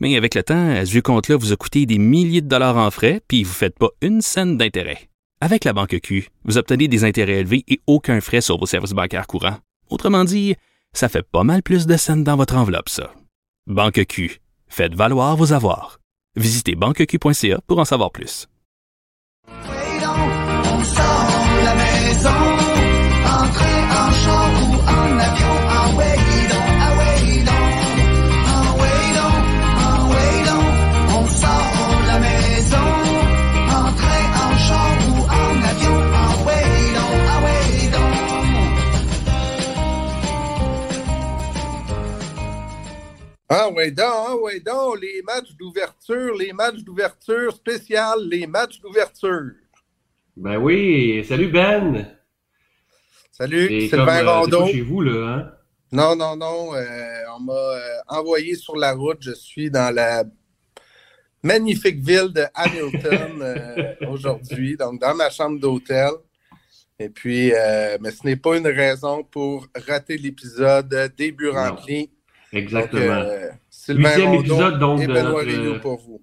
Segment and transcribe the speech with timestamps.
[0.00, 2.90] Mais avec le temps, ce vieux compte-là vous a coûté des milliers de dollars en
[2.90, 5.10] frais, puis vous ne faites pas une scène d'intérêt.
[5.42, 8.92] Avec la banque Q, vous obtenez des intérêts élevés et aucun frais sur vos services
[8.92, 9.58] bancaires courants.
[9.88, 10.54] Autrement dit,
[10.92, 13.12] ça fait pas mal plus de scènes dans votre enveloppe, ça.
[13.66, 16.00] Banque Q, faites valoir vos avoirs.
[16.36, 18.46] Visitez banqueq.ca pour en savoir plus.
[43.52, 48.80] Ah ouais donc, ah ouais donc, les matchs d'ouverture, les matchs d'ouverture spéciales, les matchs
[48.80, 49.50] d'ouverture.
[50.36, 52.16] Ben oui, salut Ben!
[53.32, 54.66] Salut, C'est Sylvain euh, Rondeau.
[54.68, 55.52] chez vous, là, hein?
[55.90, 59.18] Non, non, non, euh, on m'a euh, envoyé sur la route.
[59.20, 60.22] Je suis dans la
[61.42, 66.10] magnifique ville de Hamilton euh, aujourd'hui, donc dans ma chambre d'hôtel.
[67.00, 67.50] Et puis,
[68.00, 72.10] mais ce n'est pas une raison pour rater l'épisode début rempli.
[72.52, 73.24] Exactement.
[73.26, 73.48] Euh,
[73.88, 76.22] Huitième épisode, donc, et de Benoît notre- pour vous.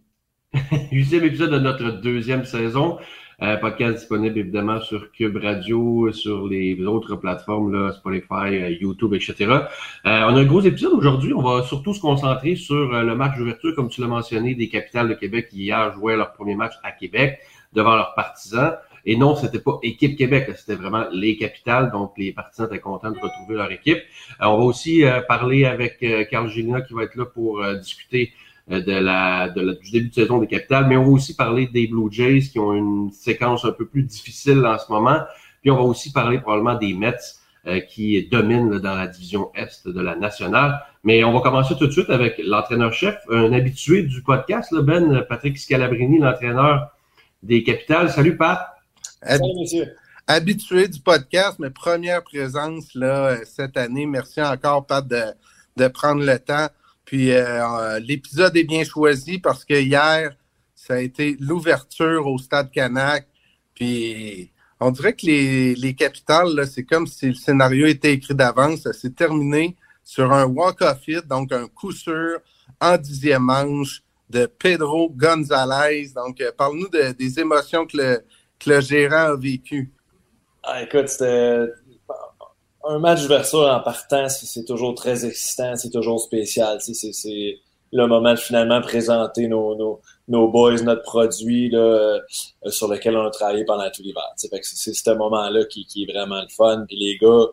[0.91, 2.97] Huitième épisode de notre deuxième saison.
[3.43, 9.13] Euh, podcast disponible évidemment sur Cube Radio, sur les autres plateformes, là, Spotify, euh, YouTube,
[9.13, 9.35] etc.
[9.47, 9.61] Euh,
[10.03, 11.33] on a un gros épisode aujourd'hui.
[11.35, 14.69] On va surtout se concentrer sur euh, le match d'ouverture, comme tu l'as mentionné, des
[14.69, 17.37] capitales de Québec qui hier jouaient leur premier match à Québec
[17.73, 18.73] devant leurs partisans.
[19.09, 21.91] Et non, c'était pas équipe Québec, c'était vraiment les capitales.
[21.91, 23.97] Donc, les partisans étaient contents de retrouver leur équipe.
[24.41, 27.63] Euh, on va aussi euh, parler avec euh, Carl Gélina qui va être là pour
[27.75, 28.33] discuter
[28.69, 30.87] de la, de la- du début de saison des capitales.
[30.87, 34.03] Mais on va aussi parler des Blue Jays qui ont une séquence un peu plus
[34.03, 35.21] difficile en ce moment.
[35.61, 37.15] Puis on va aussi parler probablement des Mets
[37.65, 40.81] euh, qui dominent là, dans la division Est de la nationale.
[41.05, 45.25] Mais on va commencer tout de suite avec l'entraîneur-chef, un habitué du podcast, là, Ben
[45.29, 46.89] Patrick Scalabrini, l'entraîneur
[47.41, 48.09] des capitales.
[48.09, 48.76] Salut Pat!
[49.21, 49.89] Hab- Salut,
[50.27, 54.05] habitué du podcast, mais première présence là, euh, cette année.
[54.05, 55.23] Merci encore, Pat, de,
[55.77, 56.67] de prendre le temps.
[57.05, 60.35] Puis euh, euh, l'épisode est bien choisi parce que hier,
[60.75, 63.27] ça a été l'ouverture au Stade Canac.
[63.73, 68.81] Puis on dirait que les, les capitales, c'est comme si le scénario était écrit d'avance.
[68.81, 72.39] Ça s'est terminé sur un walk-off hit, donc un coup sûr
[72.79, 76.09] en dixième manche de Pedro Gonzalez.
[76.15, 78.21] Donc, euh, parle-nous de- des émotions que le,
[78.59, 79.91] que le gérant a vécues.
[80.63, 81.67] Ah, écoute, c'était
[82.83, 86.79] un match d'ouverture en partant, c'est toujours très excitant, c'est toujours spécial.
[86.81, 87.59] C'est
[87.91, 92.19] le moment de finalement présenter nos, nos, boys, notre produit là, euh,
[92.67, 94.23] sur lequel on a travaillé pendant tout l'hiver.
[94.35, 96.85] c'est ce moment-là qui, qui est vraiment le fun.
[96.87, 97.45] Puis les gars,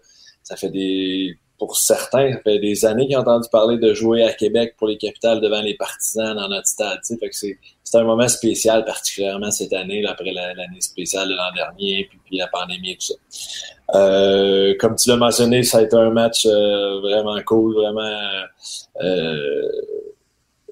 [0.43, 1.39] ça fait des.
[1.59, 4.89] Pour certains, ça fait des années qu'ils ont entendu parler de jouer à Québec pour
[4.89, 6.99] les capitales devant les partisans dans notre stade.
[7.05, 7.57] Fait que c'est
[7.95, 12.39] un moment spécial, particulièrement cette année, là, après la- l'année spéciale de l'an dernier, puis,
[12.39, 13.15] la pandémie et tout ça.
[13.95, 18.19] Euh, comme tu l'as mentionné, ça a été un match euh, vraiment cool, vraiment
[19.03, 19.69] euh,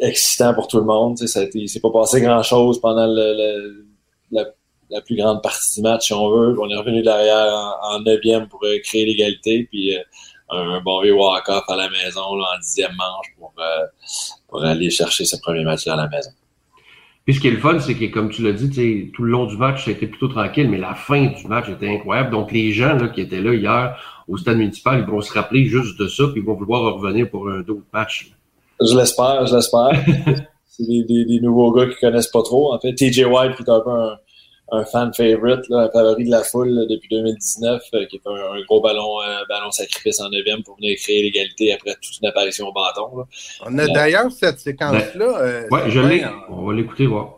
[0.00, 1.16] excitant pour tout le monde.
[1.18, 3.86] Ça a été, il s'est pas passé grand-chose pendant le, le-
[4.32, 4.46] la,
[4.90, 6.58] la plus grande partie du match, si on veut.
[6.60, 7.46] On est revenu derrière
[7.82, 10.00] en, en neuvième pour euh, créer l'égalité, puis euh,
[10.52, 13.86] un, un bon vieux walk-off à la maison là, en dixième manche pour, euh,
[14.48, 16.30] pour aller chercher ce premier match-là à la maison.
[17.24, 19.46] Puis ce qui est le fun, c'est que, comme tu l'as dit, tout le long
[19.46, 22.30] du match, ça a été plutôt tranquille, mais la fin du match était incroyable.
[22.30, 25.66] Donc, les gens là, qui étaient là hier au stade municipal, ils vont se rappeler
[25.66, 28.32] juste de ça, puis ils vont vouloir revenir pour un autre match.
[28.80, 29.92] Je l'espère, je l'espère.
[30.66, 32.72] C'est des, des, des nouveaux gars qui connaissent pas trop.
[32.72, 34.16] En fait, TJ White, qui est un peu un,
[34.74, 38.26] un fan favorite, là, un favori de la foule là, depuis 2019, euh, qui est
[38.26, 42.18] un, un gros ballon, euh, ballon sacrifice en neuvième pour venir créer l'égalité après toute
[42.22, 43.18] une apparition au bâton.
[43.18, 43.24] là.
[43.66, 45.38] On a d'ailleurs cette séquence-là.
[45.42, 46.24] euh, Ouais, je l'ai.
[46.24, 47.34] en- On va l'écouter, voir.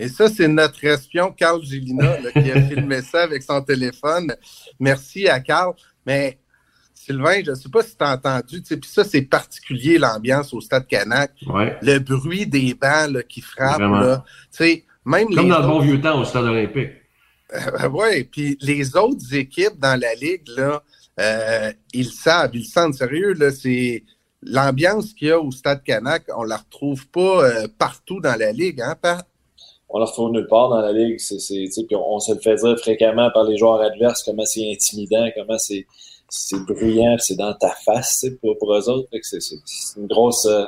[0.00, 4.34] Et ça, c'est notre espion, Carl Gélina, là, qui a filmé ça avec son téléphone.
[4.78, 5.74] Merci à Carl.
[6.06, 6.38] Mais
[6.94, 10.62] Sylvain, je ne sais pas si tu as entendu, puis ça, c'est particulier l'ambiance au
[10.62, 11.32] Stade Canac.
[11.46, 11.76] Ouais.
[11.82, 13.80] Le bruit des bancs là, qui frappent.
[13.80, 14.24] Là,
[15.04, 16.90] même Comme dans le bon vieux temps au stade olympique.
[17.54, 20.82] Euh, ouais, puis les autres équipes dans la ligue, là,
[21.18, 23.34] euh, ils le savent, ils sentent sérieux.
[23.34, 24.04] Là, c'est
[24.42, 28.52] l'ambiance qu'il y a au Stade Canac, on la retrouve pas euh, partout dans la
[28.52, 29.26] ligue, hein, Pat?
[29.92, 31.18] On la retrouve nulle part dans la ligue.
[31.18, 31.36] C'est,
[31.86, 35.28] puis on, on se le fait dire fréquemment par les joueurs adverses comment c'est intimidant,
[35.36, 35.86] comment c'est,
[36.28, 39.08] c'est bruyant, c'est dans ta face pour, pour eux autres.
[39.22, 39.38] C'est,
[39.96, 40.46] une grosse.
[40.46, 40.66] euh,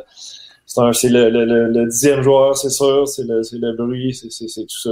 [0.66, 3.06] c'est, le, le, le, le dixième joueur, c'est sûr.
[3.06, 4.90] C'est le, le bruit, c'est, tout ça.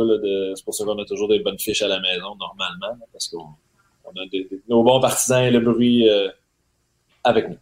[0.55, 3.29] C'est pour ça qu'on a toujours des bonnes fiches à la maison, normalement, là, parce
[3.29, 3.47] qu'on
[4.05, 6.29] on a des, des- nos bons partisans et le bruit euh,
[7.25, 7.57] avec nous.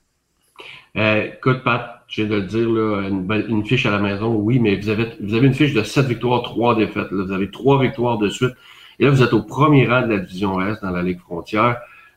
[0.97, 3.99] Euh, écoute, Pat, je viens de le dire, là, une, belle- une fiche à la
[3.99, 7.11] maison, oui, mais vous avez, vous avez une fiche de 7 victoires, 3 défaites.
[7.11, 7.25] Là.
[7.25, 8.53] Vous avez 3 victoires de suite.
[8.99, 11.77] Et là, vous êtes au premier rang de la division Est dans la Ligue frontière.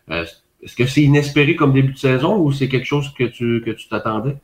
[0.09, 0.25] Euh,
[0.63, 3.71] Est-ce que c'est inespéré comme début de saison ou c'est quelque chose que tu que
[3.71, 4.37] tu t'attendais?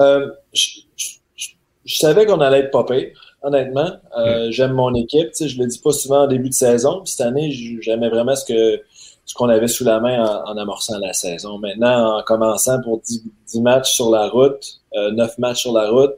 [0.00, 1.06] Euh, je, je-
[1.36, 1.48] je-
[1.84, 3.08] je savais qu'on allait être pas pire,
[3.42, 3.90] honnêtement.
[4.18, 5.28] Euh, J'aime mon équipe.
[5.38, 7.00] Je le dis pas souvent en début de saison.
[7.02, 7.50] Puis cette année,
[7.80, 8.80] j'aimais vraiment ce que
[9.24, 11.58] ce qu'on avait sous la main en, en amorçant la saison.
[11.58, 15.90] Maintenant, en commençant pour 10, 10 matchs sur la route, euh, 9 matchs sur la
[15.90, 16.14] route,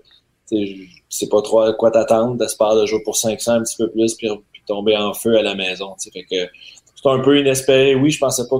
[1.14, 2.38] sais pas trop à quoi t'attendre.
[2.38, 5.42] T'espères de jouer pour 500 un petit peu plus, puis, puis tomber en feu à
[5.42, 5.94] la maison.
[6.12, 6.50] Fait que
[6.94, 7.94] c'est un peu inespéré.
[7.94, 8.58] Oui, je pensais pas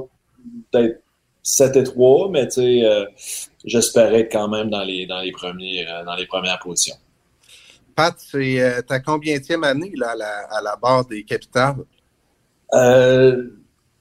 [0.71, 1.01] peut-être
[1.43, 3.05] 7 et 3, mais tu sais, euh,
[3.65, 6.97] j'espérais quand même dans les, dans les, premiers, euh, dans les premières positions.
[7.95, 11.77] Pat, c'est euh, ta combienième année là, à, la, à la barre des capitales?
[12.73, 13.51] Euh,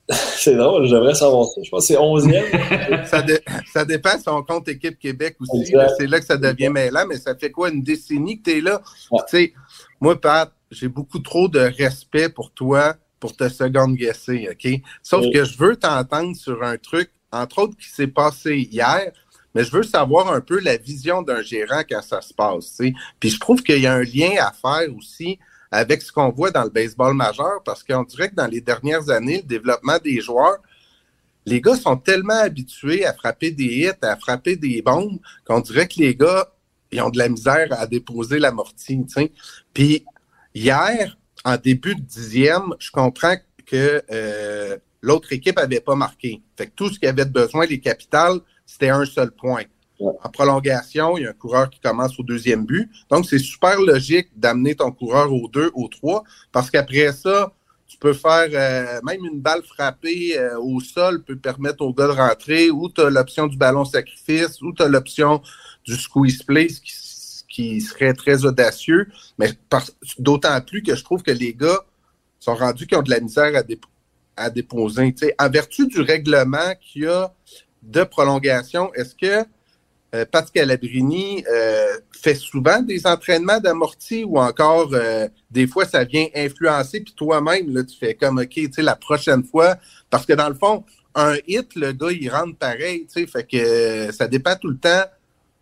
[0.09, 1.61] c'est drôle, j'aimerais savoir ça.
[1.63, 3.05] Je pense que c'est 11e.
[3.07, 3.39] ça, dé-
[3.71, 5.73] ça dépend si on compte Équipe Québec aussi.
[5.97, 8.61] C'est là que ça devient mêlant, mais ça fait quoi, une décennie que tu es
[8.61, 8.81] là?
[9.11, 9.21] Ouais.
[9.29, 9.53] Tu sais,
[10.01, 14.81] moi, Pat, j'ai beaucoup trop de respect pour toi pour te second guesser, OK?
[15.01, 19.13] Sauf que je veux t'entendre sur un truc, entre autres, qui s'est passé hier,
[19.55, 22.87] mais je veux savoir un peu la vision d'un gérant quand ça se passe, tu
[22.87, 22.93] sais?
[23.21, 25.39] Puis je trouve qu'il y a un lien à faire aussi
[25.73, 29.09] avec ce qu'on voit dans le baseball majeur, parce qu'on dirait que dans les dernières
[29.09, 30.59] années, le développement des joueurs,
[31.47, 35.87] les gars sont tellement habitués à frapper des hits, à frapper des bombes, qu'on dirait
[35.87, 36.47] que les gars,
[36.91, 39.03] ils ont de la misère à déposer l'amorti.
[39.73, 40.05] Puis
[40.53, 43.35] hier, en début de dixième, je comprends
[43.65, 46.43] que euh, l'autre équipe avait pas marqué.
[46.55, 49.63] Fait que tout ce qu'il avait besoin, les capitales, c'était un seul point.
[49.99, 52.89] En prolongation, il y a un coureur qui commence au deuxième but.
[53.09, 57.53] Donc, c'est super logique d'amener ton coureur au 2, au 3, parce qu'après ça,
[57.93, 62.07] tu peux faire euh, même une balle frappée euh, au sol peut permettre au gars
[62.07, 65.41] de rentrer, ou tu as l'option du ballon sacrifice, ou tu as l'option
[65.85, 69.07] du squeeze play, ce qui, serait très audacieux.
[69.37, 69.51] Mais
[70.17, 71.85] d'autant plus que je trouve que les gars
[72.39, 75.13] sont rendus qui ont de la misère à, à déposer.
[75.37, 77.31] En vertu du règlement qu'il y a
[77.83, 79.47] de prolongation, est-ce que
[80.13, 86.03] euh, Pat Calabrini euh, fait souvent des entraînements d'amorti ou encore euh, des fois ça
[86.03, 89.75] vient influencer, puis toi-même, là, tu fais comme OK, tu la prochaine fois,
[90.09, 90.83] parce que dans le fond,
[91.15, 94.69] un hit, le gars, il rentre pareil, tu sais, fait que euh, ça dépend tout
[94.69, 95.03] le temps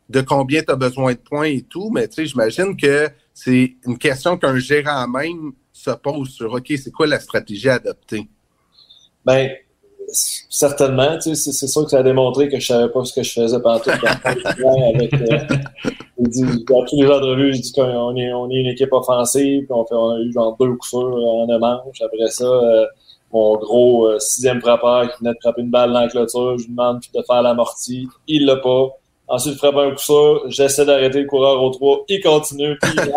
[0.09, 3.75] de combien tu as besoin de points et tout, mais tu sais, j'imagine que c'est
[3.85, 8.27] une question qu'un gérant même se pose sur OK, c'est quoi la stratégie à adopter?
[9.25, 9.49] Ben,
[10.11, 13.23] certainement, tu sais, c'est sûr que ça a démontré que je savais pas ce que
[13.23, 14.09] je faisais pendant tout le temps.
[14.95, 15.55] avec, euh,
[16.19, 19.65] j'ai dit, dans tous les entrevues, je dis qu'on est, on est une équipe offensive,
[19.65, 22.01] puis on, fait, on a eu genre deux coups sûrs en un manche.
[22.01, 22.85] Après ça, euh,
[23.33, 26.65] mon gros euh, sixième frappeur qui venait de frapper une balle dans la clôture, je
[26.65, 28.07] lui demande de faire l'amorti.
[28.27, 28.89] Il l'a pas.
[29.27, 32.91] Ensuite, il frappe un coup sûr, j'essaie d'arrêter le coureur au 3, il continue, puis
[32.97, 33.13] il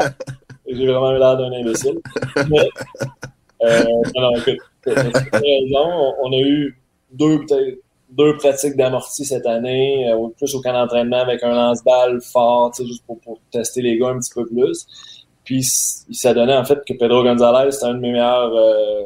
[0.76, 2.00] J'ai vraiment eu l'air d'un imbécile.
[2.48, 2.68] Mais,
[3.64, 3.84] euh,
[4.14, 5.34] non, non, écoute, raison.
[5.74, 6.78] On, on a eu
[7.14, 7.40] deux,
[8.10, 13.04] deux pratiques d'amorti cette année, euh, plus au camp d'entraînement avec un lance-balle fort, juste
[13.06, 14.86] pour, pour tester les gars un petit peu plus.
[15.44, 19.02] Puis s'est donné en fait que Pedro Gonzalez, c'était un de mes meilleurs euh,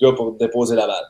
[0.00, 1.06] gars pour déposer la balle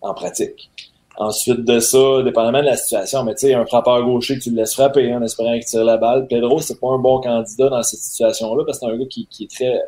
[0.00, 0.70] en pratique.
[1.16, 4.50] Ensuite de ça, dépendamment de la situation, mais tu sais, un frappeur gaucher que tu
[4.50, 6.28] le laisses frapper en espérant qu'il tire la balle.
[6.28, 9.26] Pedro, c'est pas un bon candidat dans cette situation-là parce que c'est un gars qui,
[9.26, 9.82] qui est très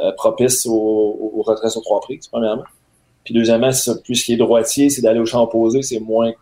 [0.00, 2.64] euh, propice au, au retrait sur trois prises, premièrement.
[3.24, 3.70] Puis deuxièmement,
[4.04, 6.32] puisqu'il est droitier, c'est d'aller au champ opposé, c'est moins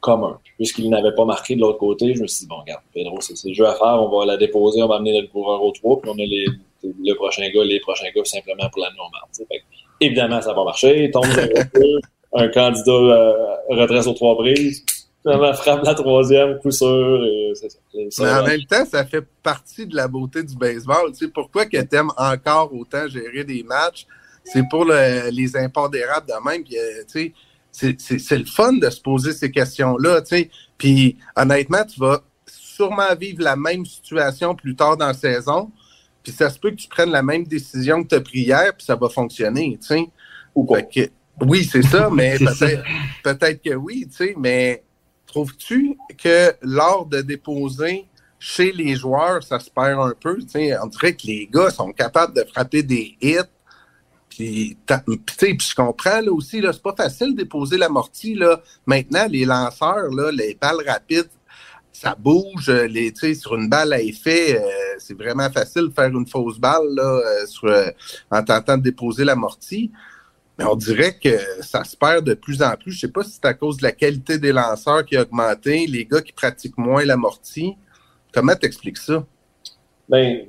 [0.00, 0.38] commun.
[0.56, 3.36] Puisqu'il n'avait pas marqué de l'autre côté, je me suis dit, bon, regarde, Pedro, c'est
[3.36, 5.72] c'est le jeu à faire, on va la déposer, on va amener notre coureur au
[5.72, 6.46] 3, puis on a les,
[6.82, 9.60] le prochain gars, les prochains gars, simplement pour l'amener au marque.
[10.00, 11.04] Évidemment, ça va marcher.
[11.04, 12.00] Il tombe voiture,
[12.34, 14.84] un candidat euh, retrait sur trois prises,
[15.22, 17.78] finalement frappe la troisième, coup sûr, et c'est ça.
[17.94, 21.10] Et ça Mais en même temps, ça fait partie de la beauté du baseball.
[21.12, 24.06] Tu sais, pourquoi que tu aimes encore autant gérer des matchs?
[24.44, 26.64] C'est pour le- les impondérables de même.
[26.64, 27.34] Puis, euh, tu
[27.70, 30.50] sais, c'est le fun de se poser ces questions-là, tu sais.
[30.76, 35.70] Puis honnêtement, tu vas sûrement vivre la même situation plus tard dans la saison.
[36.22, 38.72] Puis ça se peut que tu prennes la même décision que tu as pris hier,
[38.76, 40.04] puis ça va fonctionner, tu sais.
[40.54, 41.10] Ou que-
[41.46, 42.82] oui, c'est ça, mais peut-être
[43.22, 44.82] peut-être que oui, tu sais, mais
[45.26, 48.06] trouves-tu que lors de déposer
[48.40, 50.38] chez les joueurs, ça se perd un peu?
[50.38, 53.38] Tu sais, on dirait que les gars sont capables de frapper des hits.
[54.38, 54.76] Puis,
[55.36, 58.34] puis, je comprends là aussi, là, c'est pas facile de déposer l'amorti.
[58.34, 58.62] Là.
[58.86, 61.28] Maintenant, les lanceurs, là, les balles rapides,
[61.92, 62.68] ça bouge.
[62.68, 66.56] euh, Les, sur une balle à effet, euh, c'est vraiment facile de faire une fausse
[66.56, 67.20] balle là,
[67.64, 67.90] euh,
[68.30, 69.90] en tentant de déposer l'amorti.
[70.56, 72.92] Mais on dirait que ça se perd de plus en plus.
[72.92, 75.84] Je sais pas si c'est à cause de la qualité des lanceurs qui a augmenté,
[75.88, 77.74] les gars qui pratiquent moins l'amorti.
[78.32, 79.26] Comment t'expliques ça?
[80.08, 80.46] Ben,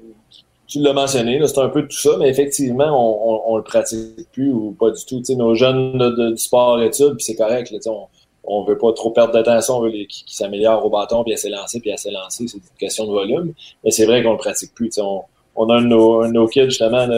[0.69, 4.29] tu l'as mentionné, c'est un peu tout ça, mais effectivement, on, on, on le pratique
[4.31, 5.17] plus ou pas du tout.
[5.19, 5.97] Tu sais, nos jeunes
[6.33, 8.05] du sport études, puis c'est correct, là, on,
[8.43, 11.37] on veut pas trop perdre d'attention, on veut les, qui, s'améliorent au bâton, puis à
[11.37, 13.53] s'élancer, puis à s'élancer, c'est une question de volume.
[13.83, 14.91] Mais c'est vrai qu'on le pratique plus.
[14.99, 15.23] On,
[15.55, 17.15] on a un de nos, un de nos kids, justement, là,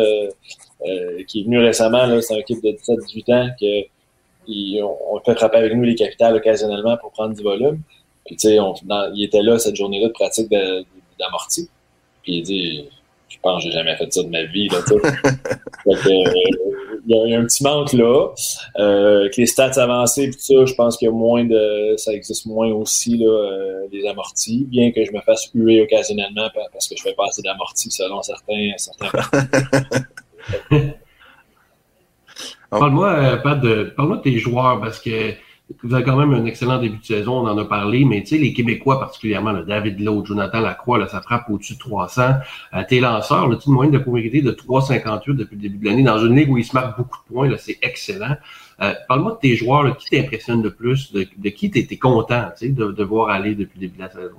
[0.88, 3.84] euh, qui est venu récemment, c'est un kid de 17-18 ans, que
[4.48, 7.82] il- on, on fait frapper avec nous les capitales occasionnellement pour prendre du volume.
[8.26, 8.58] Puis tu sais,
[9.14, 10.50] il était là cette journée-là de pratique
[11.20, 11.70] d'amorti.
[12.24, 12.90] Puis il dit
[13.32, 14.68] Je pense que j'ai jamais fait ça de ma vie.
[14.68, 15.94] Là, euh,
[17.08, 18.28] il, y a, un petit manque là.
[18.78, 21.96] Euh, avec les stats avancées puis tout ça, je pense qu'il y a moins de.
[21.98, 26.50] ça existe moins aussi là, euh, les amortis, bien que je me fasse huer occasionnellement
[26.54, 29.10] pa- parce que je fais pas assez d'amortis selon certains, certains
[32.70, 35.34] Parle-moi, euh, Pat, de, parle-moi de tes joueurs parce que
[35.84, 38.36] vous avez quand même un excellent début de saison, on en a parlé, mais tu
[38.36, 42.22] sais, les Québécois particulièrement, David Lowe, Jonathan Lacroix, là, ça frappe au-dessus de 300.
[42.74, 45.86] Euh, tes lanceurs, tu as une moyenne de polarité de 3,58 depuis le début de
[45.86, 46.04] l'année.
[46.04, 48.36] Dans une ligue où ils se marquent beaucoup de points, c'est excellent.
[48.82, 52.46] Euh, parle-moi de tes joueurs, là, qui t'impressionne le plus, de, qui t'es, t'es content
[52.58, 54.38] tu de, de voir aller depuis le début de la saison?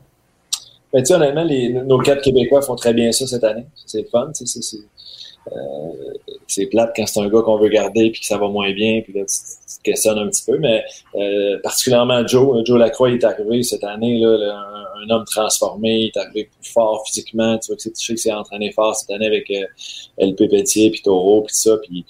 [0.94, 1.46] Tu sais, honnêtement,
[1.86, 3.64] nos quatre Québécois font très bien ça cette année.
[3.86, 4.30] C'est le fun.
[4.36, 4.78] tu C'est,
[5.44, 6.12] c'est, euh,
[6.46, 9.00] c'est plate quand c'est un gars qu'on veut garder puis que ça va moins bien,
[9.02, 10.58] puis là, tu, te questionnes un petit peu.
[10.58, 10.84] Mais
[11.16, 12.64] euh, particulièrement Joe.
[12.64, 14.36] Joe Lacroix il est arrivé cette année, là,
[14.96, 17.58] un, homme transformé, il est arrivé plus fort physiquement.
[17.58, 19.66] Tu vois que c'est, c'est entraîné fort cette année avec euh,
[20.18, 21.76] LP Pétier, puis Taureau, puis ça.
[21.78, 22.04] Puis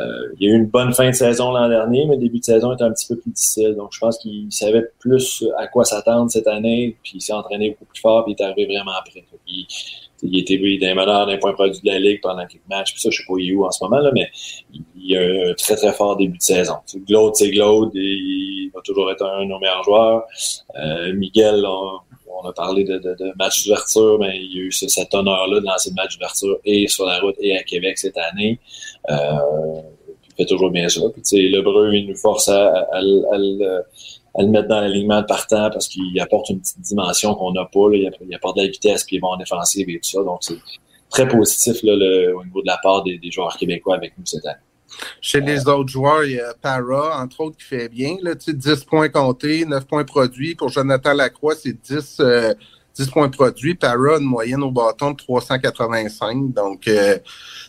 [0.00, 2.40] euh, il y a eu une bonne fin de saison l'an dernier, mais le début
[2.40, 3.74] de saison était un petit peu plus difficile.
[3.76, 7.70] Donc je pense qu'il savait plus à quoi s'attendre cette année, puis il s'est entraîné
[7.70, 8.92] beaucoup plus fort, puis il est arrivé vraiment.
[9.46, 9.66] Il,
[10.22, 13.00] il était lui d'un meneur d'un point produit de la Ligue pendant quelques matchs, puis
[13.00, 14.30] ça, je sais pas il est où en ce moment, là, mais
[14.96, 16.74] il, a un très très fort début de saison.
[17.08, 20.24] Glaude, c'est Glaude, il va toujours être un de nos meilleurs joueurs.
[20.76, 24.72] Euh, Miguel, on, a parlé de, de, de match d'ouverture, mais il y a eu
[24.72, 27.98] ce- cet honneur-là de lancer le match d'ouverture et sur la route et à Québec
[27.98, 28.58] cette année.
[29.10, 29.14] Euh,
[30.28, 31.00] il fait toujours bien ça.
[31.12, 33.82] Puis, tu sais, il nous force à, à, à, à
[34.34, 37.88] à le mettre dans l'alignement partant parce qu'il apporte une petite dimension qu'on n'a pas.
[37.90, 37.96] Là.
[37.96, 40.22] Il, apporte, de la vitesse, puis il est bon en défensive et tout ça.
[40.22, 40.58] Donc, c'est
[41.10, 41.92] très positif là,
[42.34, 44.56] au niveau de la part des, joueurs québécois avec nous cette année.
[45.20, 48.16] Chez les autres joueurs, il y a Para, entre autres, qui fait bien.
[48.22, 50.54] Là, tu sais, 10 points comptés, 9 points produits.
[50.54, 52.54] Pour Jonathan Lacroix, c'est 10, euh,
[52.94, 53.74] 10 points produits.
[53.74, 56.52] Para, une moyenne au bâton de 385.
[56.52, 57.18] Donc, euh,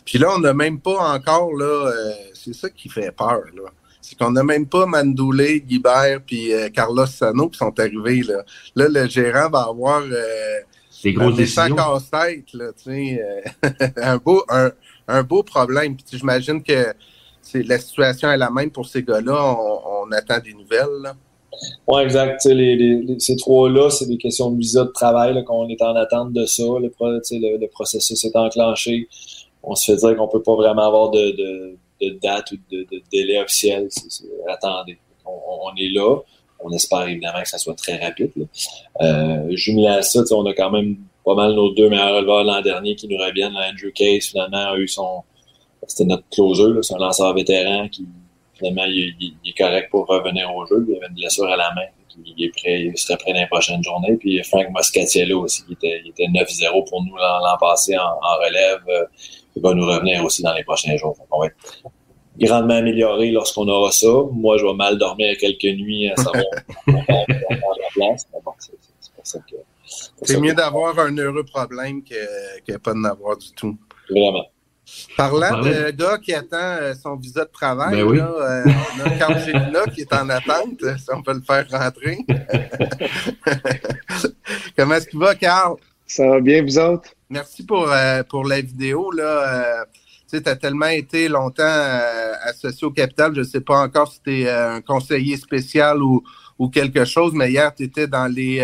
[0.04, 3.70] puis là, on n'a même pas encore, là, euh, c'est ça qui fait peur, là.
[4.06, 8.42] C'est qu'on n'a même pas Mandoulé, Guibert, puis euh, Carlos Sano qui sont arrivés, là.
[8.76, 10.02] Là, le gérant va avoir...
[10.02, 10.60] Euh,
[11.02, 11.74] Des méchant décisions.
[11.76, 13.22] casse-tête, là, tu sais,
[13.64, 13.70] euh,
[14.02, 14.70] un, beau, un,
[15.08, 15.96] un beau problème.
[15.96, 16.92] Puis j'imagine que
[17.40, 19.54] c'est, la situation est la même pour ces gars-là.
[19.58, 21.12] On, on attend des nouvelles.
[21.88, 22.40] Oui, exact.
[22.42, 25.42] Tu sais, Les, les, les- ces trois-là, c'est des questions de visa de travail, là,
[25.42, 26.62] qu'on est en attente de ça.
[26.62, 29.08] Le, pro- tu sais, le, le processus est enclenché.
[29.62, 32.86] On se fait dire qu'on peut pas vraiment avoir de, de, de date ou de,
[32.90, 33.88] de délai officiel.
[34.48, 34.98] Attendez.
[35.24, 35.30] On,
[35.70, 36.18] on est là.
[36.60, 38.30] On espère évidemment que ça soit très rapide.
[39.02, 42.60] Euh, jumelé à ça, on a quand même pas mal nos deux meilleurs releveurs l'an
[42.62, 43.56] dernier qui nous reviennent.
[43.56, 45.22] Andrew Case, finalement, a eu son.
[45.86, 48.06] C'était notre closer, là, c'est un lanceur vétéran qui,
[48.54, 50.84] finalement, il, il- est correct pour revenir au jeu.
[50.88, 51.82] Il avait une blessure à la main.
[52.24, 54.16] Il, est prêt, il serait prêt dans les prochaines journées.
[54.16, 59.08] Puis Frank Moscatiello aussi, qui était, était 9-0 pour nous l'an passé en, en relève.
[59.54, 61.16] Euh, il va nous revenir aussi dans les prochains jours.
[61.28, 61.56] Qu'on va être
[62.38, 64.08] grandement amélioré lorsqu'on aura ça.
[64.32, 66.42] Moi, je vais mal dormir quelques nuits à savoir
[66.88, 67.04] on la
[67.94, 68.26] place.
[68.32, 68.72] Mais bon, c'est
[69.14, 69.54] pour ça que...
[70.22, 72.14] C'est mieux d'avoir un heureux problème que,
[72.66, 73.76] que pas de n'avoir du tout.
[74.10, 74.44] Vraiment.
[75.16, 78.18] Parlant On de gars qui attend euh, son visa de travail, Ben oui.
[78.18, 80.78] là, euh, on a Carl Gélina qui est en attente.
[80.98, 82.18] Si on peut le faire rentrer.
[84.76, 85.76] Comment est-ce qu'il va, Carl?
[86.06, 87.13] Ça va bien, vous autres?
[87.30, 89.10] Merci pour, euh, pour la vidéo.
[89.10, 89.80] Là.
[89.82, 89.84] Euh,
[90.30, 94.10] tu tu as tellement été longtemps euh, associé au capital, je ne sais pas encore
[94.10, 96.24] si tu es un conseiller spécial ou,
[96.58, 98.58] ou quelque chose, mais hier, tu étais dans les,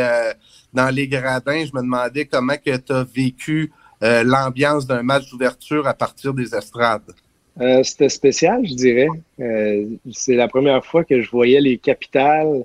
[0.73, 1.65] dans les gradins.
[1.65, 7.13] Je me demandais comment tu as vécu l'ambiance d'un match d'ouverture à partir des estrades.
[7.85, 9.09] C'était spécial, je dirais.
[10.11, 12.65] C'est la première fois que je voyais les capitales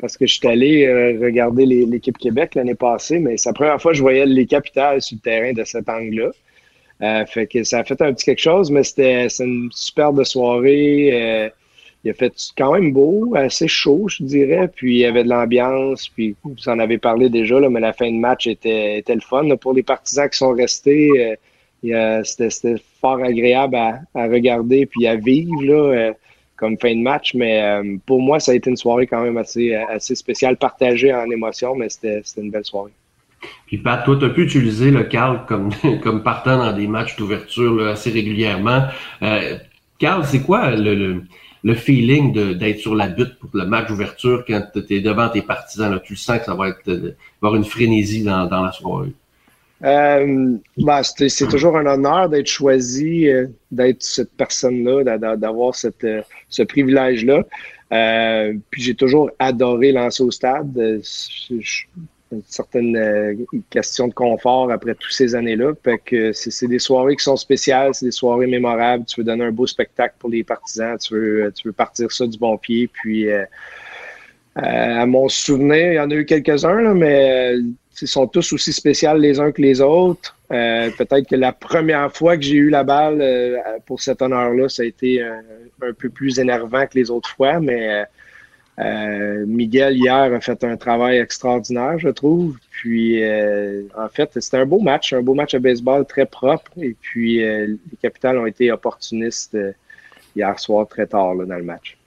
[0.00, 3.80] parce que je suis allé euh, regarder l'équipe Québec l'année passée, mais c'est la première
[3.80, 6.30] fois que je voyais les capitales sur le terrain de cet angle-là.
[7.02, 11.10] Euh, fait que ça a fait un petit quelque chose, mais c'était une superbe soirée.
[11.12, 11.48] Euh,
[12.04, 14.68] il a fait quand même beau, assez chaud, je dirais.
[14.74, 16.08] Puis il y avait de l'ambiance.
[16.08, 19.20] Puis vous en avez parlé déjà, là, mais la fin de match était, était le
[19.20, 19.54] fun.
[19.56, 21.36] Pour les partisans qui sont restés,
[21.82, 25.62] c'était fort agréable à, à, regarder puis à vivre.
[25.62, 26.14] Là
[26.60, 27.34] comme fin de match.
[27.34, 31.12] Mais euh, pour moi, ça a été une soirée quand même assez, assez spéciale, partagée
[31.12, 32.92] en émotion, mais c'était une belle soirée.
[33.66, 35.70] Puis Pat, toi, tu as pu utiliser le Carl comme,
[36.02, 38.84] comme partant dans des matchs d'ouverture assez régulièrement.
[39.22, 39.56] Euh,
[39.98, 41.22] Carl, c'est quoi le,
[41.62, 45.42] le, feeling d'être sur la butte pour le match d'ouverture quand tu es devant tes
[45.42, 45.90] partisans?
[45.90, 49.12] Là, tu sens que ça va être euh, avoir une frénésie dans, dans la soirée.
[49.82, 56.22] Euh, bah, c'est toujours un honneur d'être choisi, euh, d'être cette personne-là, d'avoir cette, euh,
[56.48, 57.44] ce privilège-là.
[57.92, 61.00] Euh, puis j'ai toujours adoré lancer au stade.
[62.32, 65.72] une certaine question de confort après toutes ces années-là.
[66.04, 69.04] Que c'est des soirées qui sont spéciales, c'est des soirées mémorables.
[69.06, 72.26] Tu veux donner un beau spectacle pour les partisans, tu veux, tu veux partir ça
[72.26, 72.86] du bon pied.
[72.86, 73.26] Puis
[74.54, 77.56] à mon souvenir, il y en a eu quelques-uns, mais
[78.00, 80.36] ils sont tous aussi spéciaux les uns que les autres.
[80.52, 83.56] Euh, peut-être que la première fois que j'ai eu la balle euh,
[83.86, 85.42] pour cet honneur-là, ça a été un,
[85.98, 88.04] peu plus énervant que les autres fois, mais
[88.78, 92.56] euh, Miguel hier a fait un travail extraordinaire, je trouve.
[92.70, 93.22] Puis
[93.96, 96.72] en fait, c'était un beau match, un beau match de baseball très propre.
[96.80, 99.56] Et puis les Capitals ont été opportunistes
[100.34, 101.99] hier soir très tard dans le match.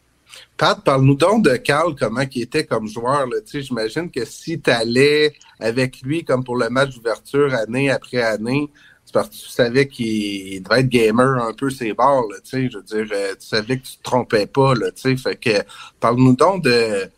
[0.58, 3.28] Pat, parle-nous donc de Carl, comment il était comme joueur.
[3.52, 8.70] J'imagine que si tu allais avec lui, comme pour le match d'ouverture année après année,
[9.06, 12.28] c'est parce que tu savais qu'il devait être gamer un peu ses bords.
[12.52, 14.74] je veux dire, euh, tu savais que tu te trompais pas.
[14.76, 15.64] Là, fait que
[16.00, 17.10] parle-nous donc de,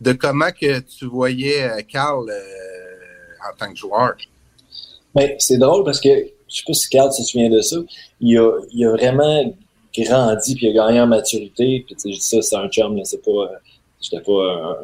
[0.00, 4.14] de comment que tu voyais euh, Carl euh, en tant que joueur.
[5.14, 6.08] Ben, c'est drôle parce que
[6.48, 7.76] je sais pas si Carl se souvient de ça.
[8.20, 9.54] Il a, il a vraiment
[10.02, 11.84] grandi puis a gagné en maturité.
[11.86, 13.30] Puis, je dis ça, c'est un chum, c'est pas.
[13.30, 13.56] Euh,
[14.00, 14.32] j'étais pas.
[14.32, 14.74] Euh,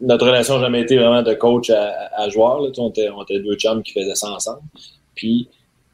[0.00, 2.60] notre relation n'a jamais été vraiment de coach à, joueur.
[2.60, 2.70] Là.
[2.78, 4.60] On, était, on était deux chums qui faisaient ça ensemble.
[5.14, 5.48] Puis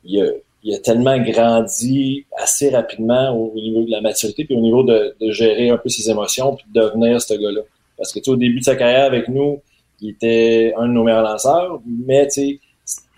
[0.05, 0.27] il a,
[0.65, 5.15] il a tellement grandi assez rapidement au, niveau de la maturité, puis au niveau de,
[5.21, 7.61] de, gérer un peu ses émotions, puis de devenir ce gars-là.
[7.97, 9.61] Parce que tu au début de sa carrière avec nous,
[10.01, 12.61] il était un de nos meilleurs lanceurs, mais tu sais,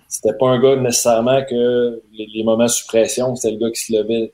[0.06, 3.80] c'était pas un gars nécessairement que les, les moments sous pression, c'était le gars qui
[3.80, 4.32] se levait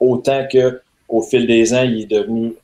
[0.00, 2.54] Autant que au fil des ans, il est devenu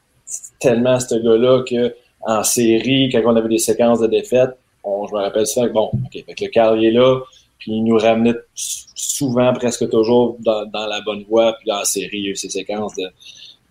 [0.58, 5.14] tellement ce gars-là que en série, quand on avait des séquences de défaites, on, je
[5.14, 7.20] me rappelle ça, bon, ok, fait le carrier est là,
[7.58, 12.24] puis il nous ramenait souvent, presque toujours dans, la bonne voie, puis en série, il
[12.24, 13.08] y a eu ces séquences de,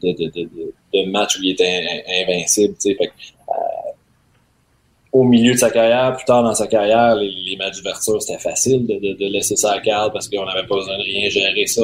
[0.03, 3.11] de, matchs où il était invincible, tu sais, fait
[3.49, 3.53] euh,
[5.11, 8.85] au milieu de sa carrière, plus tard dans sa carrière, les, matchs d'ouverture, c'était facile
[8.85, 11.83] de, laisser ça à carte parce qu'on n'avait pas besoin de rien gérer ça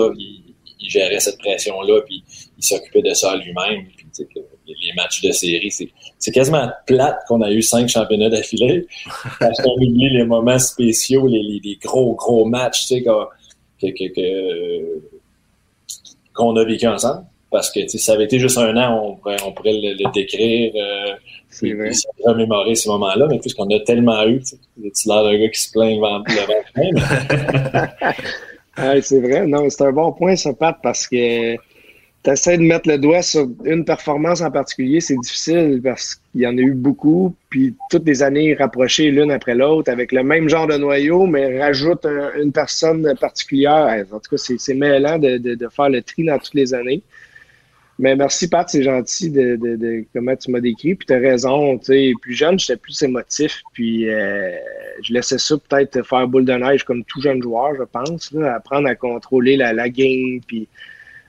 [0.79, 2.23] gérait cette pression-là, puis
[2.57, 3.85] il s'occupait de ça lui-même.
[4.67, 8.85] les matchs de série, c'est quasiment plate qu'on a eu cinq championnats d'affilée,
[9.39, 13.03] parce qu'on oublie les moments spéciaux, les, gros, gros matchs, tu
[13.81, 13.93] sais,
[16.33, 17.25] qu'on a vécu ensemble.
[17.49, 20.73] Parce que si ça avait été juste un an, on pourrait, on pourrait le, décrire,
[20.75, 21.13] euh,
[21.49, 21.91] c'est vrai.
[22.25, 24.57] remémorer ces moments-là, mais puisqu'on a tellement eu, tu
[24.93, 26.21] sais, l'air d'un gars qui se plaint devant
[26.75, 26.97] le
[29.01, 29.47] c'est vrai.
[29.47, 33.21] Non, c'est un bon point, ça, Pat, parce que tu essaies de mettre le doigt
[33.21, 37.75] sur une performance en particulier, c'est difficile parce qu'il y en a eu beaucoup, puis
[37.89, 42.05] toutes les années rapprochées l'une après l'autre avec le même genre de noyau, mais rajoute
[42.39, 44.05] une personne particulière.
[44.11, 47.01] En tout cas, c'est mêlant de, de, faire le tri dans toutes les années.
[47.99, 50.93] Mais merci, Pat, c'est gentil de, de, de, comment tu m'as décrit.
[50.93, 53.63] Puis tu as raison, tu sais, plus jeune, j'étais plus émotif.
[53.73, 54.51] Puis euh,
[55.01, 58.33] je laissais ça peut-être faire boule de neige comme tout jeune joueur, je pense.
[58.35, 60.67] apprendre à contrôler la, la game, puis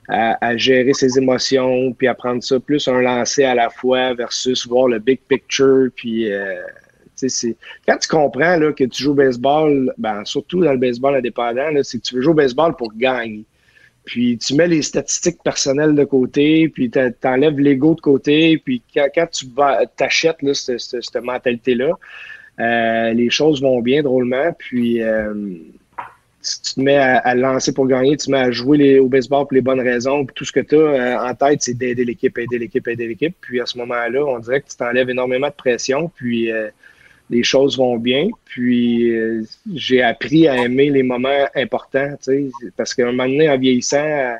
[0.09, 4.89] à, gérer ses émotions, puis apprendre ça plus un lancer à la fois versus voir
[4.89, 5.89] le big picture.
[5.95, 6.63] Puis euh,
[7.15, 11.17] c'est quand tu comprends là, que tu joues au baseball, ben, surtout dans le baseball
[11.17, 13.45] indépendant, c'est que tu veux jouer au baseball pour gagner.
[14.09, 18.81] Puis tu mets les statistiques personnelles de côté, puis tu enlèves l'ego de côté, puis
[18.95, 19.45] quand, tu
[19.99, 21.91] t'achètes cette, mentalité-là,
[22.59, 24.51] euh, les choses vont bien drôlement.
[24.59, 25.35] Puis euh,
[26.43, 29.53] tu te mets à, lancer pour gagner, tu te mets à jouer au baseball pour
[29.53, 30.25] les bonnes raisons.
[30.25, 33.37] Puis tout ce que tu as en tête, c'est d'aider l'équipe, aider l'équipe, aider l'équipe.
[33.43, 36.11] Puis à ce moment-là, on dirait que tu t'enlèves énormément de pression.
[36.17, 36.69] Puis euh,
[37.31, 38.29] les choses vont bien.
[38.45, 39.43] Puis euh,
[39.75, 42.15] j'ai appris à aimer les moments importants,
[42.77, 44.37] parce qu'à un moment donné, en vieillissant,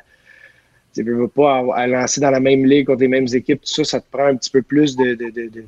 [0.95, 3.61] tu ne veux pas à, à lancer dans la même ligue contre les mêmes équipes,
[3.61, 5.65] tout ça, ça te prend un petit peu plus de, de, de, de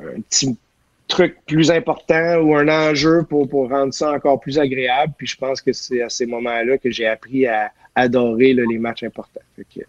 [0.00, 0.56] un petit
[1.08, 5.14] truc plus important ou un enjeu pour, pour rendre ça encore plus agréable.
[5.16, 8.78] Puis je pense que c'est à ces moments-là que j'ai appris à adorer là, les
[8.78, 9.40] matchs importants.
[9.56, 9.80] Que,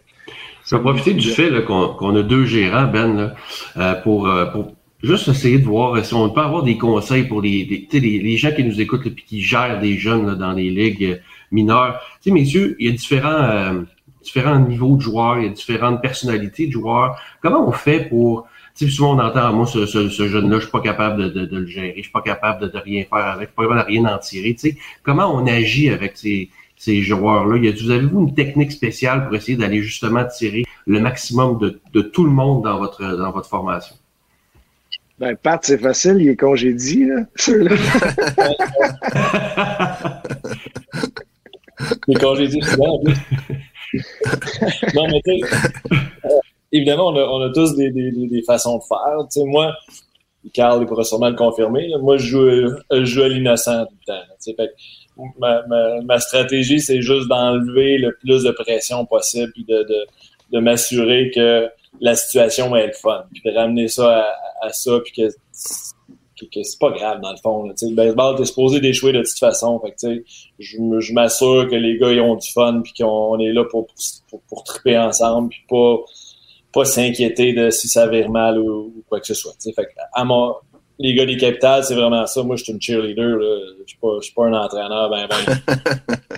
[0.65, 3.35] Je vais profiter du fait qu'on a deux gérants, Ben, là,
[3.77, 7.23] euh, pour, euh, pour juste essayer de voir euh, si on peut avoir des conseils
[7.23, 10.51] pour les, les, les, gens qui nous écoutent et qui gèrent des jeunes là, dans
[10.51, 11.15] les ligues euh,
[11.51, 11.99] mineures.
[12.21, 13.81] Tu sais, messieurs, il y a différents, euh,
[14.21, 17.17] différents niveaux de joueurs, il y a différentes personnalités de joueurs.
[17.41, 20.63] Comment on fait pour tu sais, souvent on entend, moi, ce, ce, ce jeune-là, je
[20.63, 23.25] suis pas capable de, de, le gérer, je suis pas capable de, de rien faire
[23.25, 24.53] avec, je suis pas capable de rien en tirer.
[24.53, 27.71] Tu sais, comment on agit avec ces, ces joueurs-là?
[27.81, 32.23] Vous avez-vous une technique spéciale pour essayer d'aller justement tirer le maximum de, de tout
[32.23, 33.95] le monde dans votre, dans votre formation?
[35.19, 37.05] Ben, Pat, c'est facile, il est congédié.
[37.05, 37.75] Là, ceux-là.
[42.07, 43.15] Les congédiés souvent, en plus.
[44.95, 46.29] non, mais tu euh,
[46.71, 49.17] évidemment, on a, on a tous des, des, façons de faire.
[49.31, 49.75] Tu sais, moi,
[50.53, 51.87] Carl il pourra sûrement le confirmer.
[51.87, 54.13] là, Moi, je joue, euh, je joue à l'innocent tout le temps.
[54.13, 54.73] là, fait
[55.37, 60.05] ma, ma, ma stratégie, c'est juste d'enlever le plus de pression possible puis de, de,
[60.51, 61.69] de m'assurer que
[61.99, 63.23] la situation va être fun.
[63.31, 64.27] Puis de ramener ça
[64.61, 65.29] à, ça, puis que,
[66.39, 67.63] que, que c'est pas grave dans le fond.
[67.63, 69.79] Là, le baseball, t'es supposé d'échouer de toute façon.
[69.79, 70.23] Fait que,
[70.59, 73.65] je, je m'assure que les gars ils ont du fun puis qu'on on est là
[73.65, 73.87] pour,
[74.29, 75.97] pour, pour triper ensemble puis pas
[76.71, 79.53] pas s'inquiéter de si ça vire mal ou, quoi que ce soit.
[79.53, 79.73] tu sais.
[79.73, 80.53] Fait que à mon,
[80.99, 82.43] les gars des capitales, c'est vraiment ça.
[82.43, 83.39] Moi, je suis une cheerleader.
[83.39, 85.09] Je je suis pas un entraîneur.
[85.09, 85.77] Ben, ben.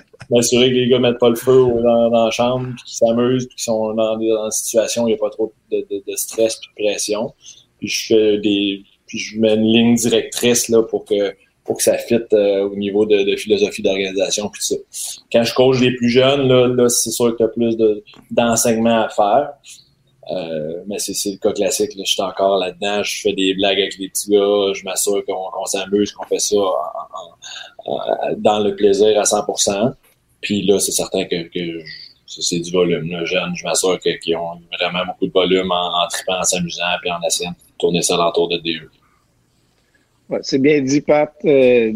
[0.30, 3.94] M'assurer que les gars mettent pas le feu dans, la chambre, qu'ils s'amusent, qu'ils sont
[3.94, 5.84] dans, des- dans une situation où il n'y a pas trop de,
[6.16, 7.32] stress et de pression.
[7.78, 11.82] Puis je fais des, puis je mets une ligne directrice là pour que pour que
[11.84, 14.74] ça fitte euh, au niveau de, philosophie d'organisation puis ça.
[15.32, 18.02] Quand je coach les plus jeunes, là, là c'est sûr qu'il y a plus de,
[18.32, 19.50] d'enseignement à faire.
[20.30, 21.94] Euh, mais c'est, le cas classique.
[21.96, 22.02] Là.
[22.04, 23.02] Je suis encore là-dedans.
[23.04, 24.72] Je fais des blagues avec les petits gars.
[24.74, 29.92] Je m'assure qu'on, s'amuse, qu'on fait ça en- en- dans le plaisir à 100%.
[30.42, 31.36] Puis là, c'est certain que,
[32.26, 33.10] c'est, du volume.
[33.10, 33.24] Là.
[33.24, 37.10] Jeune, je m'assure qu'ils ont vraiment beaucoup de volume en, en tripant, en s'amusant, puis
[37.10, 38.90] en essayant de tourner ça l'entour de DE.
[40.28, 41.32] Ouais, c'est bien dit, Pat.
[41.44, 41.92] Euh,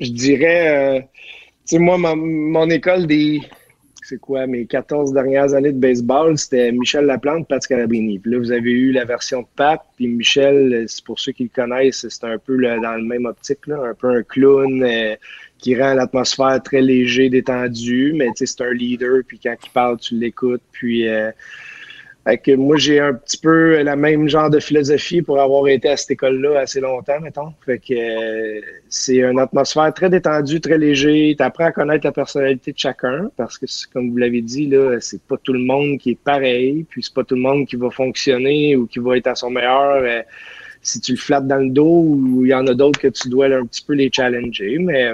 [0.00, 3.40] je dirais, euh, tu sais, moi, mon école des,
[4.02, 8.18] c'est quoi, mes 14 dernières années de baseball, c'était Michel Laplante, Pat Scalabrini.
[8.18, 11.48] Puis là, vous avez eu la version de Pat, puis Michel, pour ceux qui le
[11.48, 15.16] connaissent, c'est un peu dans le même optique, un peu un clown euh,
[15.58, 20.14] qui rend l'atmosphère très léger, détendue, mais c'est un leader, puis quand il parle, tu
[20.16, 21.08] l'écoutes, puis...
[21.08, 21.30] euh,
[22.26, 25.88] fait que moi, j'ai un petit peu la même genre de philosophie pour avoir été
[25.90, 27.52] à cette école-là assez longtemps, mettons.
[27.64, 31.36] Fait que euh, c'est une atmosphère très détendue, très léger.
[31.38, 34.98] Tu apprends à connaître la personnalité de chacun parce que, comme vous l'avez dit, là,
[34.98, 37.76] c'est pas tout le monde qui est pareil, puis c'est pas tout le monde qui
[37.76, 40.22] va fonctionner ou qui va être à son meilleur euh,
[40.82, 43.28] si tu le flattes dans le dos ou il y en a d'autres que tu
[43.28, 44.78] dois un petit peu les challenger.
[44.80, 45.12] Mais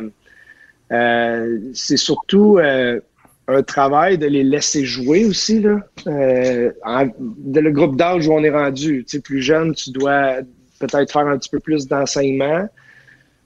[0.93, 3.01] euh, c'est surtout euh,
[3.49, 5.79] un travail de les laisser jouer aussi, là.
[6.07, 9.05] Euh, en- de le groupe d'âge où on est rendu.
[9.05, 10.37] Tu sais, plus jeune, tu dois
[10.79, 12.69] peut-être faire un petit peu plus d'enseignement.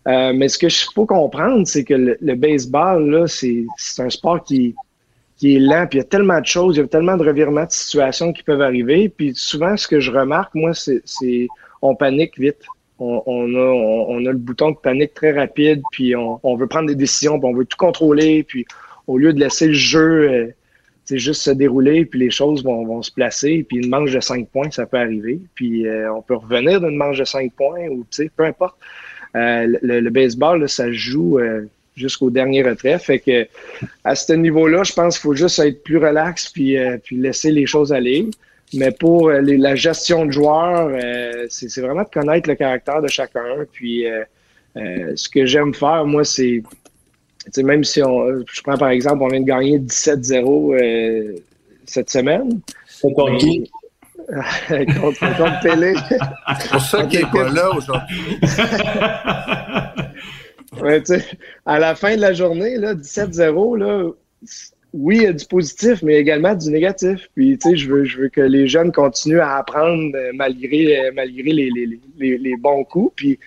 [0.09, 4.03] Euh, mais ce que je faut comprendre, c'est que le, le baseball, là, c'est c'est
[4.03, 4.75] un sport qui,
[5.37, 7.25] qui est lent, puis il y a tellement de choses, il y a tellement de
[7.25, 9.09] revirements de situations qui peuvent arriver.
[9.09, 11.49] Puis souvent, ce que je remarque, moi, c'est c'est
[11.83, 12.63] on panique vite.
[12.99, 16.95] On, a, on, a le bouton de panique très rapide, puis on, veut prendre des
[16.95, 18.65] décisions, puis on veut tout contrôler, puis
[19.07, 20.47] au lieu de laisser le jeu euh,
[21.15, 24.49] juste se dérouler, puis les choses vont, vont se placer, puis une manche de 5
[24.49, 25.39] points, ça peut arriver.
[25.55, 28.05] Puis euh, on peut revenir d'une manche de 5 points, ou
[28.37, 28.77] peu importe.
[29.37, 32.99] Euh, le, baseball, là, ça joue euh, jusqu'au dernier retrait.
[32.99, 33.47] Fait que
[34.03, 37.67] à ce niveau-là, je pense qu'il faut juste être plus relax puis, puis laisser les
[37.67, 38.29] choses aller.
[38.75, 42.57] Mais pour euh, les- la gestion de joueurs, euh, c'est c'est vraiment de connaître le
[42.57, 43.65] caractère de chacun.
[43.73, 44.25] Puis euh,
[44.77, 46.63] euh, ce que j'aime faire, moi, c'est
[47.45, 51.37] tu sais, même si on, je prends par exemple, on vient de gagner 17-0 euh,
[51.85, 52.61] cette semaine.
[52.89, 53.71] C'est contre qui?
[55.01, 55.95] contre, contre Pelé.
[56.59, 58.39] C'est pour ça qu'il n'est pas là aujourd'hui.
[60.81, 61.25] Ouais, tu sais,
[61.65, 64.11] à la fin de la journée, là, 17-0, là,
[64.97, 67.29] oui, il y a du positif, mais également du négatif.
[67.35, 70.99] Puis, tu sais, je veux, je veux que les jeunes continuent à apprendre euh, malgré,
[70.99, 73.13] euh, malgré les, les, les, les bons coups.
[73.17, 73.39] Puis,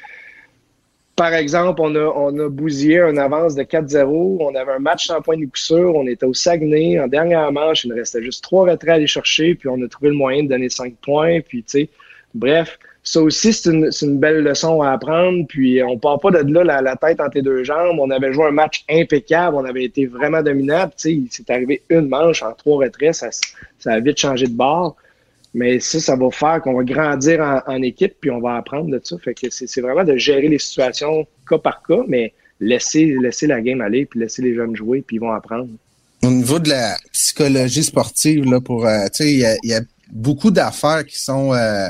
[1.16, 4.38] par exemple, on a, on a bousillé un avance de 4-0.
[4.40, 5.96] On avait un match sans point de coup sûr.
[5.96, 7.84] On était au Saguenay en dernière manche.
[7.84, 9.56] Il nous restait juste trois retraits à aller chercher.
[9.56, 11.42] Puis on a trouvé le moyen de donner 5 points.
[11.42, 11.90] Puis, tu sais,
[12.34, 15.46] bref, ça aussi, c'est une, c'est belle leçon à apprendre.
[15.48, 17.98] Puis on part pas de là la, tête entre les deux jambes.
[18.00, 19.56] On avait joué un match impeccable.
[19.56, 20.42] On avait été vraiment
[21.06, 23.16] il s'est arrivé une manche en trois retraits.
[23.16, 23.30] Ça,
[23.92, 24.96] a vite changé de bord.
[25.56, 29.02] Mais ça, ça va faire qu'on va grandir en, équipe, puis on va apprendre de
[29.04, 29.16] ça.
[29.24, 34.06] C'est c'est vraiment de gérer les situations cas par cas, mais laisser, la game aller,
[34.06, 35.68] puis laisser les jeunes jouer, puis ils vont apprendre.
[36.22, 39.70] Au niveau de la psychologie sportive, là, pour, euh, tu sais, il y a, il
[39.72, 39.82] y a
[40.12, 41.90] beaucoup d'affaires qui sont euh,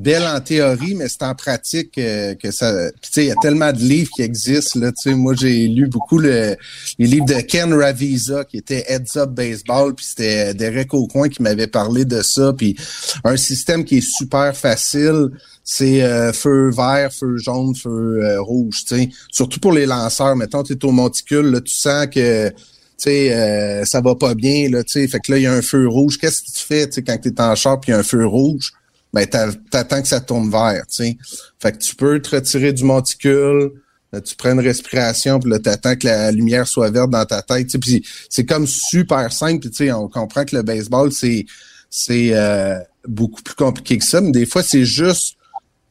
[0.00, 2.90] belles en théorie, mais c'est en pratique euh, que ça.
[3.02, 4.80] Tu sais, il y a tellement de livres qui existent.
[4.80, 6.56] Là, moi, j'ai lu beaucoup le,
[6.98, 11.42] les livres de Ken Ravisa, qui était Heads Up Baseball, puis c'était Derek Aucoin qui
[11.42, 12.52] m'avait parlé de ça.
[12.52, 12.76] Puis
[13.24, 15.28] un système qui est super facile,
[15.64, 18.84] c'est euh, feu vert, feu jaune, feu euh, rouge.
[18.86, 20.34] Tu surtout pour les lanceurs.
[20.34, 22.52] Mettons, tu es au monticule, là, tu sens que
[23.00, 25.08] sais, euh, ça va pas bien, là, tu sais.
[25.08, 26.18] Fait que là, il y a un feu rouge.
[26.18, 27.98] Qu'est-ce que tu fais, tu sais, quand tu es en char puis il y a
[27.98, 28.72] un feu rouge?
[29.12, 31.18] Ben, t'a- t'attends que ça tourne vert, tu sais.
[31.58, 33.72] Fait que tu peux te retirer du monticule,
[34.12, 37.42] là, tu prends une respiration, puis là, t'attends que la lumière soit verte dans ta
[37.42, 38.02] tête, tu sais.
[38.28, 41.46] C'est comme super simple, tu sais, on comprend que le baseball, c'est
[41.90, 45.36] c'est euh, beaucoup plus compliqué que ça, mais des fois, c'est juste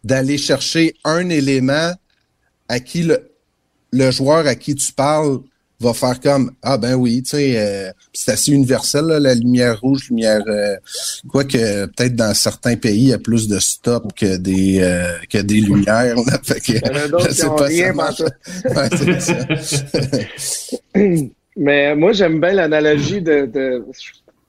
[0.03, 1.91] d'aller chercher un élément
[2.69, 3.31] à qui le,
[3.91, 5.39] le joueur à qui tu parles
[5.79, 9.79] va faire comme ah ben oui tu sais euh, c'est assez universel là, la lumière
[9.79, 10.75] rouge lumière euh,
[11.29, 15.37] quoique peut-être dans certains pays il y a plus de stop que des euh, que
[15.37, 18.25] des lumières là, fait que, je sais pas, rien ça.
[20.95, 21.29] Ouais.
[21.59, 23.85] Mais moi, j'aime bien l'analogie de, de.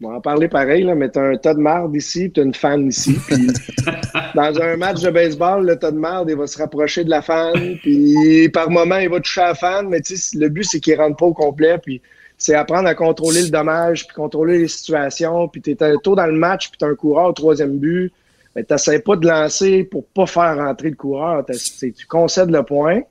[0.02, 2.42] On va en parler pareil, là, mais t'as un tas de marde ici, puis t'as
[2.42, 3.18] une fan ici.
[3.26, 3.48] Puis
[4.34, 7.20] dans un match de baseball, le tas de marde, il va se rapprocher de la
[7.20, 10.00] fan, puis par moment, il va toucher la fan, mais
[10.34, 12.00] le but, c'est qu'il rentre pas au complet, puis
[12.38, 16.26] c'est apprendre à contrôler le dommage, puis contrôler les situations, puis t'es un tôt dans
[16.26, 18.10] le match, puis t'as un coureur au troisième but,
[18.56, 23.02] mais t'essaies pas de lancer pour pas faire rentrer le coureur, tu concèdes le point,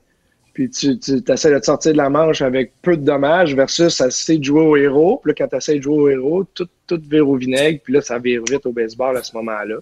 [0.68, 3.98] puis tu, tu essaies de te sortir de la manche avec peu de dommages versus
[4.00, 5.20] essayer de jouer au héros.
[5.22, 7.80] Puis là, quand tu essaies de jouer au héros, tout, tout vire au vinaigre.
[7.82, 9.76] Puis là, ça vire vite au baseball à ce moment-là.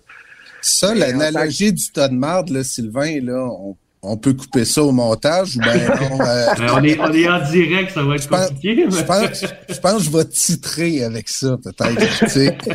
[0.61, 4.93] ça l'analogie du tas de marde là Sylvain là on, on peut couper ça au
[4.93, 8.23] montage ou ben non euh, Euh, on, est, on est en direct, ça va être
[8.23, 8.85] Je pense- compliqué.
[8.87, 11.99] mais- je pense, je pense que je vais titrer avec ça, peut-être.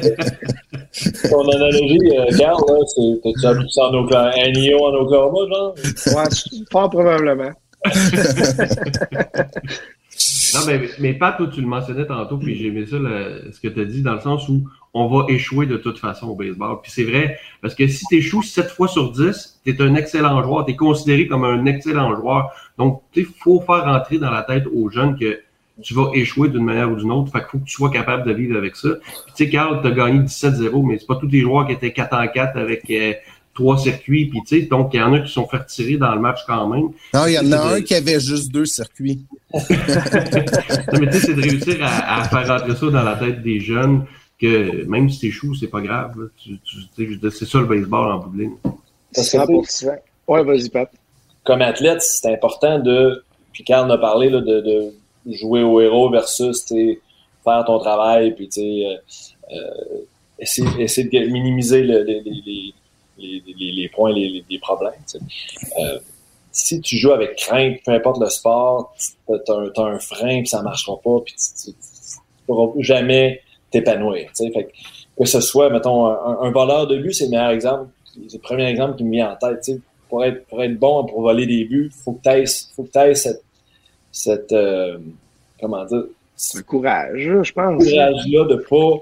[1.30, 5.76] Ton analogie, euh, Carl, là, c'est, t'as-tu appris ça en Oklahoma, en Oklahoma, genre?
[6.08, 6.24] Ouais,
[6.72, 7.52] fort probablement.
[10.54, 13.60] Non, mais, mais Pat, toi, tu le mentionnais tantôt, puis j'ai aimé ça, le- ce
[13.60, 16.36] que tu as dit, dans le sens où on va échouer de toute façon au
[16.36, 16.78] baseball.
[16.84, 19.96] Puis c'est vrai, parce que si tu échoues 7 fois sur 10, tu es un
[19.96, 22.52] excellent joueur, tu es considéré comme un excellent joueur.
[22.78, 25.40] Donc, il faut faire rentrer dans la tête aux jeunes que
[25.82, 27.32] tu vas échouer d'une manière ou d'une autre.
[27.32, 28.90] Fait qu'il faut que tu sois capable de vivre avec ça.
[29.02, 31.74] Puis tu sais, Carl, tu as gagné 17-0, mais c'est pas tous les joueurs qui
[31.74, 33.14] étaient 4 en 4 avec euh,
[33.54, 34.26] trois circuits.
[34.28, 36.40] Puis tu sais, donc il y en a qui sont fait retirer dans le match
[36.48, 36.90] quand même.
[37.14, 39.22] Non, il y en a un qui avait juste deux circuits.
[39.54, 39.60] Non,
[41.00, 43.60] mais tu sais, c'est de réussir à, à faire rentrer ça dans la tête des
[43.60, 44.06] jeunes
[44.40, 46.20] que même si t'échoues, c'est pas grave.
[46.20, 46.26] là.
[46.38, 48.56] Tu- tu- C'est ça le baseball en bout de ligne.
[49.14, 49.92] Parce que, sais, 100%.
[50.28, 50.90] Ouais, vas-y, Pat.
[51.44, 53.24] comme athlète, c'est important de.
[53.52, 57.00] Puis Carl en a parlé là, de, de jouer au héros versus tu sais,
[57.44, 59.98] faire ton travail, puis tu sais, euh, euh,
[60.40, 62.74] essayer, essayer de minimiser le- les, les,
[63.24, 64.94] les, les, les- les points, les, problèmes.
[65.80, 66.00] Euh,
[66.52, 68.94] si tu joues avec crainte, peu importe le sport,
[69.28, 71.78] t'as un, t'as un frein, puis ça marchera pas, puis tu, tu
[72.46, 74.30] pourras jamais t'épanouir.
[74.38, 74.70] Fait que,
[75.24, 77.90] que ce soit, mettons, un, un voleur de but, c'est le meilleur exemple.
[78.28, 79.72] C'est le premier exemple qui me vient en tête.
[80.10, 82.92] pour être, pour être bon pour voler des buts, faut que tu aies, faut que
[82.92, 83.42] t'aies cette,
[84.12, 85.00] cette euh,
[85.60, 86.04] comment dire,
[86.36, 87.84] ce courage, je pense.
[87.84, 89.02] courage-là de pas,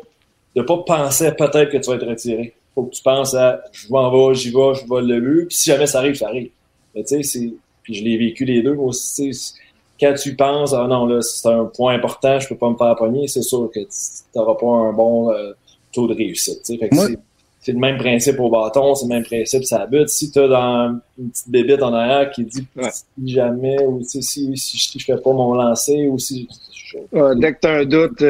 [0.56, 2.54] de pas penser peut-être que tu vas être retiré.
[2.76, 5.58] Faut que tu penses à je m'en vais, j'y vais, je vole le but, puis
[5.58, 6.50] si jamais ça arrive, ça arrive.
[6.96, 7.54] Mais tu sais, c'est.
[7.84, 9.24] Puis je l'ai vécu les deux moi aussi.
[9.24, 9.54] tu sais,
[10.00, 12.96] Quand tu penses, ah non, là, c'est un point important, je peux pas me faire
[12.96, 13.88] pogner, c'est sûr que tu
[14.36, 15.52] n'auras pas un bon euh,
[15.92, 16.60] taux de réussite.
[16.66, 16.78] tu sais.
[16.78, 17.20] Fait que c'est-
[17.64, 20.10] c'est le même principe au bâton, c'est le même principe ça but.
[20.10, 22.90] Si tu as dans une petite bébête en arrière qui dit Ouais.
[22.92, 26.48] si jamais, ou tu sais, si, si, si je fais pas mon lancer, ou si.
[26.74, 28.22] je- Ouais, dès que tu as un doute,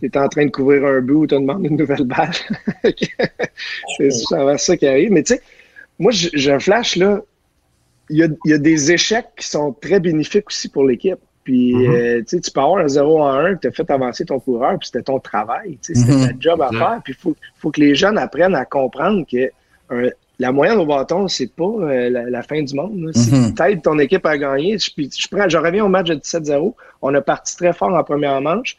[0.00, 2.30] tu es en train de couvrir un but ou tu demandes une nouvelle balle.
[3.96, 5.12] c'est souvent ça qui arrive.
[5.12, 5.42] Mais tu sais,
[5.98, 7.20] moi, j'ai un flash, là.
[8.08, 11.18] Il y a, il y a des échecs qui sont très bénéfiques aussi pour l'équipe.
[11.44, 11.94] Puis, Mhm.
[11.94, 14.78] euh, tu sais, peux avoir un 0 à 1, tu as fait avancer ton coureur,
[14.78, 15.78] puis c'était ton travail.
[15.80, 16.26] C'était Mhm.
[16.28, 17.00] ta job à faire.
[17.04, 19.50] Puis, il faut, faut que les jeunes apprennent à comprendre que
[19.90, 23.10] un- la moyenne au bâton, c'est pas euh, la, la fin du monde.
[23.14, 23.54] Si Mhm.
[23.54, 26.74] t'aides ton équipe à gagner, je, puis je, prends, je reviens au match de 17-0.
[27.02, 28.76] On a parti très fort en première manche.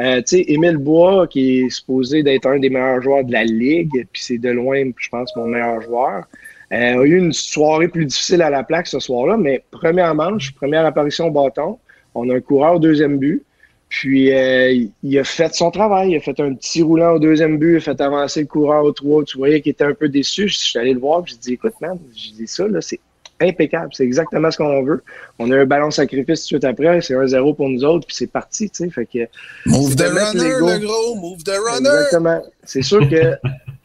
[0.00, 3.44] Euh, tu sais, Émile Bois, qui est supposé d'être un des meilleurs joueurs de la
[3.44, 6.24] Ligue, puis c'est de loin, je pense, mon meilleur joueur,
[6.72, 10.52] euh, a eu une soirée plus difficile à la plaque ce soir-là, mais première manche,
[10.54, 11.78] première apparition au bâton,
[12.14, 13.42] on a un coureur au deuxième but,
[13.90, 17.58] puis euh, il- a fait son travail, il a fait un petit roulant au deuxième
[17.58, 20.08] but, il a fait avancer le coureur au 3, tu voyais qu'il était un peu
[20.08, 22.80] déçu, je suis allé le voir, puis j'ai dit, écoute, man, j'ai dit ça, là,
[22.80, 23.00] c'est
[23.42, 25.02] impeccable, c'est exactement ce qu'on veut.
[25.38, 28.16] On a un ballon sacrifice tout de suite après, c'est 1-0 pour nous autres, puis
[28.16, 29.18] c'est parti, tu sais, fait que...
[29.66, 31.14] Move the runner, le gros.
[31.16, 31.88] Move the runner.
[31.88, 32.42] Exactement.
[32.64, 33.34] C'est sûr que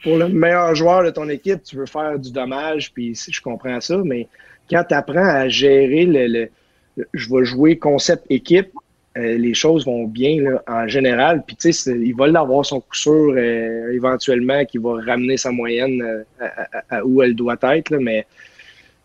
[0.04, 3.82] pour le meilleur joueur de ton équipe, tu veux faire du dommage, puis je comprends
[3.82, 4.28] ça, mais
[4.70, 6.50] quand tu apprends à gérer le, le-
[6.98, 8.70] le- je vais jouer concept équipe,
[9.18, 11.44] euh, les choses vont bien là, en général.
[11.48, 15.50] Puis tu sais, il va l'avoir son coup sûr euh, éventuellement qui va ramener sa
[15.52, 17.90] moyenne euh, à, à- à où elle doit être.
[17.90, 18.28] là, mais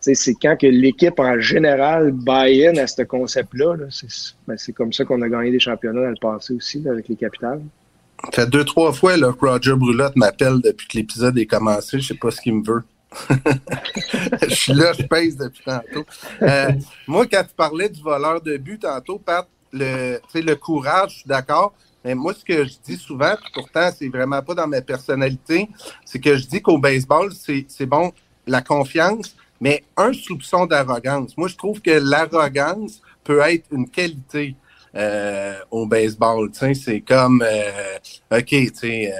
[0.03, 3.75] c'est quand que l'équipe en général buy-in à ce concept-là.
[4.47, 7.15] ben, c'est comme ça qu'on a gagné des championnats dans le passé aussi avec les
[7.15, 7.61] capitales.
[8.25, 11.99] Ça fait deux, trois fois que Roger Brulotte m'appelle depuis que l'épisode est commencé.
[11.99, 12.83] Je sais pas ce qu'il me veut.
[14.49, 16.05] je suis là, je pèse depuis tantôt.
[16.41, 16.71] Euh,
[17.07, 21.27] moi, quand tu parlais du voleur de but tantôt, Pat, le, le courage, je suis
[21.27, 21.73] d'accord.
[22.03, 25.69] Mais moi, ce que je dis souvent, pourtant, c'est vraiment pas dans ma personnalité,
[26.03, 27.31] c'est que je dis qu'au baseball,
[27.67, 28.11] c'est bon
[28.45, 31.37] la confiance, mais un soupçon d'arrogance.
[31.37, 34.57] Moi, je trouve que l'arrogance peut être une qualité
[34.93, 36.49] euh, au baseball.
[36.73, 37.41] C'est comme,
[38.29, 39.13] OK, tu sais,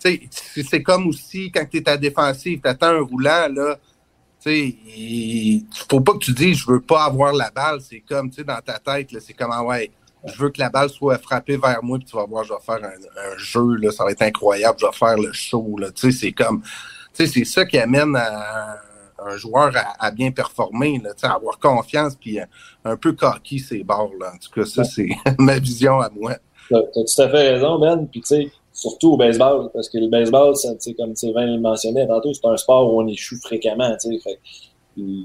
[0.00, 3.78] c'est- comme aussi quand tu es à défensive, tu attends un roulant, là,
[4.44, 7.80] il faut pas que tu dises, je veux pas avoir la balle.
[7.80, 9.92] C'est comme, tu sais, dans ta tête, c'est comme, ah ouais,
[10.26, 12.60] je veux que la balle soit frappée vers moi, puis tu vas voir, je vais
[12.66, 15.76] faire un, un jeu, là, ça va être incroyable, je vais faire le show,
[16.10, 16.60] c'est comme,
[17.14, 18.80] tu sais, c'est ça qui amène à-
[19.24, 22.44] un joueur à, à bien performer, là, tu avoir confiance, puis euh,
[22.84, 24.32] un peu cocky ses bords, là.
[24.34, 26.34] En tout cas, ça, c'est ma vision à moi.
[26.70, 28.06] T'as t'as tout à fait raison, Ben.
[28.10, 32.06] Puis, tu sais, surtout au baseball, parce que le baseball, tu comme Sylvain le mentionnait
[32.06, 34.18] tantôt, c'est un sport où on échoue fréquemment, tu sais.
[34.22, 34.38] Fait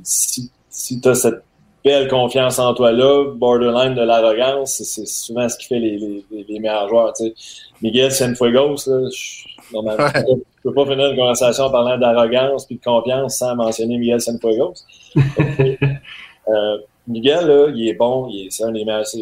[0.03, 1.43] si, si t'as cette
[1.83, 6.59] belle confiance en toi-là, borderline de l'arrogance, c'est- souvent ce qui fait les, les, les-
[6.59, 7.33] meilleurs joueurs, tu sais.
[7.81, 10.23] Miguel Cienfuegos, là, je, normalement, Ouais.
[10.63, 14.19] je peux pas finir une conversation en parlant d'arrogance puis de confiance sans mentionner Miguel
[14.21, 14.73] Cienfuegos.
[16.49, 19.19] Euh, Miguel, là, il est bon, c'est un des meilleurs, c'est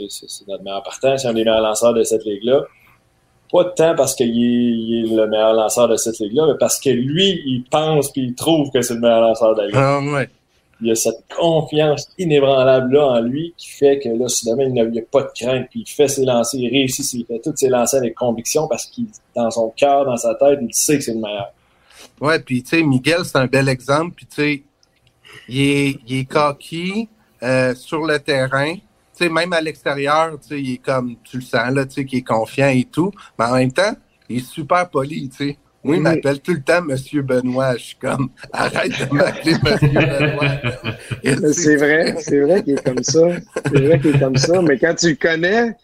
[0.48, 2.64] notre meilleur partant, c'est un des meilleurs lanceurs de cette ligue-là.
[3.52, 6.80] Pas tant parce qu'il est, il est le meilleur lanceur de cette ligue-là, mais parce
[6.80, 9.76] que lui, il pense puis il trouve que c'est le meilleur lanceur de la ligue.
[9.78, 10.30] Ah, ouais.
[10.82, 15.00] Il y a cette confiance inébranlable-là en lui qui fait que là, demain il n'y
[15.00, 17.70] a pas de crainte, puis il fait ses lancers, il réussit, il fait tous ses
[17.70, 21.14] lancers avec conviction parce qu'il, dans son cœur, dans sa tête, il sait que c'est
[21.14, 21.54] le meilleur.
[22.20, 24.16] Ouais, puis tu sais, Miguel, c'est un bel exemple.
[24.16, 24.64] Puis tu sais,
[25.48, 27.08] il est, il est
[27.44, 28.76] euh, sur le terrain.
[28.76, 28.82] Tu
[29.26, 32.06] sais, même à l'extérieur, tu sais, il est comme, tu le sens, là, tu sais,
[32.06, 33.12] qu'il est confiant et tout.
[33.38, 33.94] Mais en même temps,
[34.30, 35.58] il est super poli, tu sais.
[35.84, 37.76] Moi, il m'appelle tout le temps Monsieur Benoît.
[37.76, 41.54] Je suis comme, arrête de m'appeler Monsieur Benoît.
[41.54, 43.22] C'est vrai, c'est vrai qu'il est comme ça.
[43.66, 44.62] C'est vrai qu'il est comme ça.
[44.62, 45.76] Mais quand tu le connais,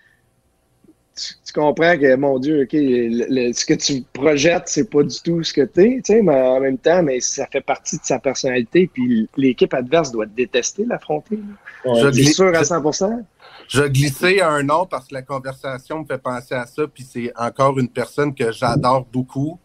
[1.16, 5.02] tu, tu comprends que, mon Dieu, OK, le- le- ce que tu projettes, c'est pas
[5.02, 7.62] du tout ce que tu es, tu sais, mais en même temps, mais ça fait
[7.62, 8.90] partie de sa personnalité.
[8.94, 11.40] Puis l'équipe adverse doit détester l'affronter.
[11.86, 12.02] Ouais.
[12.02, 13.24] C'est glis- sûr à 100%
[13.68, 16.84] Je glissais un nom parce que la conversation me fait penser à ça.
[16.88, 19.60] Puis c'est encore une personne que j'adore beaucoup,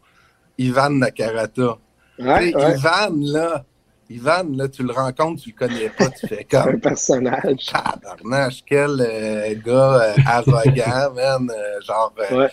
[0.59, 1.79] Ivan Nakarata.
[2.19, 3.65] Ouais, ouais, Ivan, là,
[4.11, 7.73] Ivan, là, tu le rencontres, tu le connais pas, tu fais un comme personnage.
[7.73, 11.51] tabarnache, quel euh, gars euh, arrogant, man.
[11.51, 12.49] euh, genre, Ouais.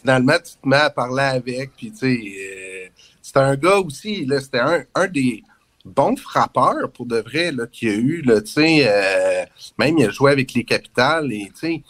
[0.00, 4.40] finalement, tu te mets à parler avec, puis tu sais, c'est un gars aussi, là,
[4.40, 5.42] c'était un, un des
[5.84, 10.06] bons frappeurs, pour de vrai, là, qu'il y a eu, là, tu sais, même il
[10.06, 11.82] a joué avec les capitales, et tu sais,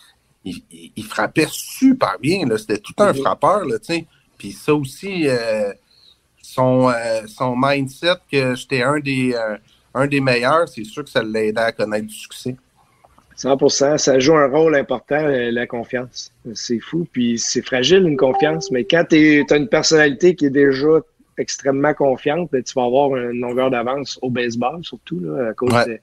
[0.44, 3.20] il, il- il frappait super bien, là, c'était tout un Mhm.
[3.22, 4.06] frappeur, là, tu sais,
[4.38, 5.72] puis ça aussi, euh,
[6.42, 9.56] son, euh, son mindset que j'étais un des, euh,
[9.94, 12.56] un des meilleurs, c'est sûr que ça l'aidait à connaître du succès.
[13.36, 16.32] 100 ça joue un rôle important, la confiance.
[16.54, 20.50] C'est fou, puis c'est fragile une confiance, mais quand tu as une personnalité qui est
[20.50, 20.88] déjà
[21.36, 25.70] extrêmement confiante, ben, tu vas avoir une longueur d'avance au baseball, surtout là, à cause
[25.70, 25.86] Ouais.
[25.86, 25.98] de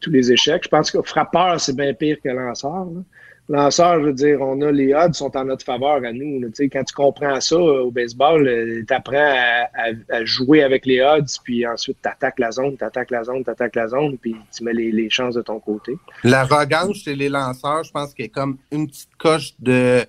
[0.00, 0.64] tous les échecs.
[0.64, 2.84] Je pense que frappeur, c'est bien pire que lanceur.
[2.84, 3.00] là.
[3.48, 6.50] Lanceur, je veux dire, on a les odds sont en notre faveur à nous.
[6.58, 8.44] Quand tu comprends ça euh, au baseball,
[8.86, 13.10] tu apprends à, jouer avec les odds, puis ensuite tu attaques la zone, tu attaques
[13.10, 15.96] la zone, tu attaques la zone, puis tu mets les, chances de ton côté.
[16.24, 20.04] L'arrogance chez les lanceurs, je pense qu'elle est comme une petite coche de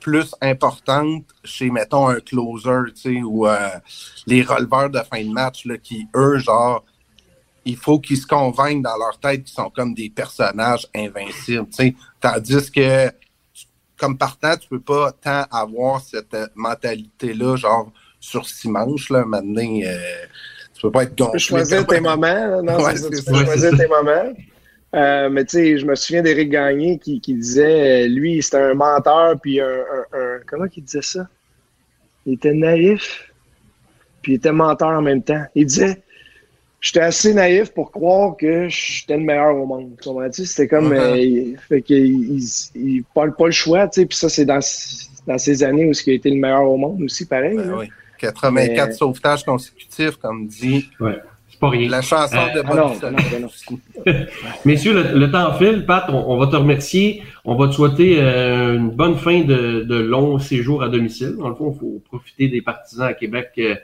[0.00, 3.68] plus importante chez, mettons, un closer, tu sais, ou euh,
[4.26, 6.84] les releveurs de fin de match, là, qui, eux, genre,
[7.64, 11.72] il faut qu'ils se convainquent dans leur tête qu'ils sont comme des personnages invincibles, tu
[11.72, 11.94] sais.
[12.20, 13.10] Tandis que,
[13.96, 19.24] comme partant, tu peux pas tant avoir cette euh, mentalité-là, genre, sur six manches, là,
[19.24, 19.96] maintenant, euh,
[20.74, 21.38] tu peux pas être Tu peux gonflé.
[21.38, 22.62] choisir tes moments.
[22.62, 24.32] Non, Ouais, c'est ça, tu peux choisir tes moments.
[24.94, 28.56] Euh, mais tu sais, je me souviens d'Éric Gagné qui, qui disait, euh, lui, c'était
[28.56, 31.28] un menteur, puis un, un- un- Comment il disait ça?
[32.24, 33.30] Il était naïf,
[34.22, 35.44] puis il était menteur en même temps.
[35.54, 36.02] Il disait,
[36.80, 39.90] j'étais assez naïf pour croire que j'étais le meilleur au monde.
[40.00, 40.44] Tu comprends-tu?
[40.46, 40.92] C'était comme...
[40.92, 42.42] Euh, il, fait qu'il il,
[42.74, 44.60] il parle pas le choix, tu sais, puis ça, c'est dans,
[45.26, 47.56] dans ces années où il a été le meilleur au monde aussi, pareil.
[47.56, 47.86] Ben oui.
[48.18, 51.18] 84 Mais- sauvetages consécutifs, comme dit Ouais,
[51.48, 51.88] c'est pas rien.
[51.88, 53.12] la chanson Euh, de Ah Bob non, Dylan.
[53.16, 53.48] non, non,
[54.06, 54.14] non.
[54.64, 55.84] Messieurs, le, le temps file.
[55.86, 57.22] Pat, on, on va te remercier.
[57.44, 61.36] On va te souhaiter euh, une bonne fin de, de long séjour à domicile.
[61.38, 63.76] Dans le fond, il faut profiter des partisans à Québec euh,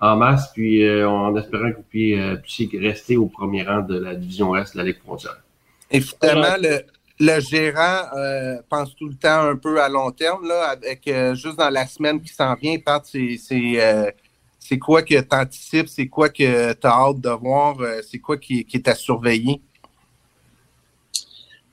[0.00, 3.80] en masse, puis euh, en espérant que vous puissiez, euh, puissiez rester au premier rang
[3.80, 5.42] de la division Est de la Ligue frontière.
[5.90, 6.80] Évidemment, le,
[7.20, 11.34] le gérant euh, pense tout le temps un peu à long terme, là, avec euh,
[11.34, 14.10] juste dans la semaine qui s'en vient, Pat, c'est c'est, euh,
[14.58, 18.18] c'est quoi que tu anticipes, c'est quoi que tu as hâte de voir, euh, c'est
[18.18, 19.60] quoi qui, qui est à surveiller?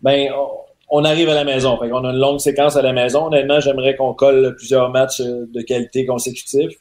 [0.02, 0.30] Ben,
[0.90, 1.78] on, arrive à la maison.
[1.80, 3.28] Fait on a une longue séquence à la maison.
[3.28, 6.78] Honnêtement, j'aimerais qu'on colle plusieurs matchs de qualité consécutifs.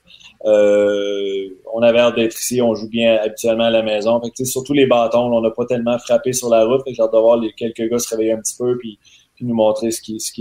[0.47, 2.62] Euh, on avait hâte d'être ici.
[2.62, 4.20] On joue bien habituellement à la maison.
[4.20, 6.82] Fait que, surtout les bâtons, là, on n'a pas tellement frappé sur la route.
[6.86, 8.99] J'ai hâte de voir les quelques gars se réveiller un petit peu puis,
[9.34, 10.32] puis nous montrer ce qu'ils ce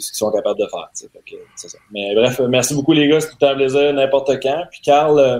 [0.00, 0.90] ce sont capables de faire.
[0.94, 1.78] Fait que, ça.
[1.92, 3.20] Mais bref, merci beaucoup les gars.
[3.20, 4.64] C'est tout un plaisir n'importe quand.
[4.70, 5.38] Puis Carl, euh,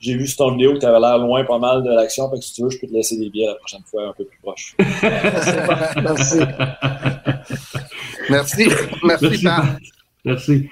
[0.00, 2.30] j'ai vu sur ton vidéo que tu avais l'air loin pas mal de l'action.
[2.30, 4.12] Fait que si tu veux, je peux te laisser des billets la prochaine fois un
[4.12, 4.76] peu plus proche.
[5.02, 6.38] Merci.
[8.30, 8.68] Merci.
[9.04, 9.46] Merci, Merci.
[10.24, 10.68] Merci.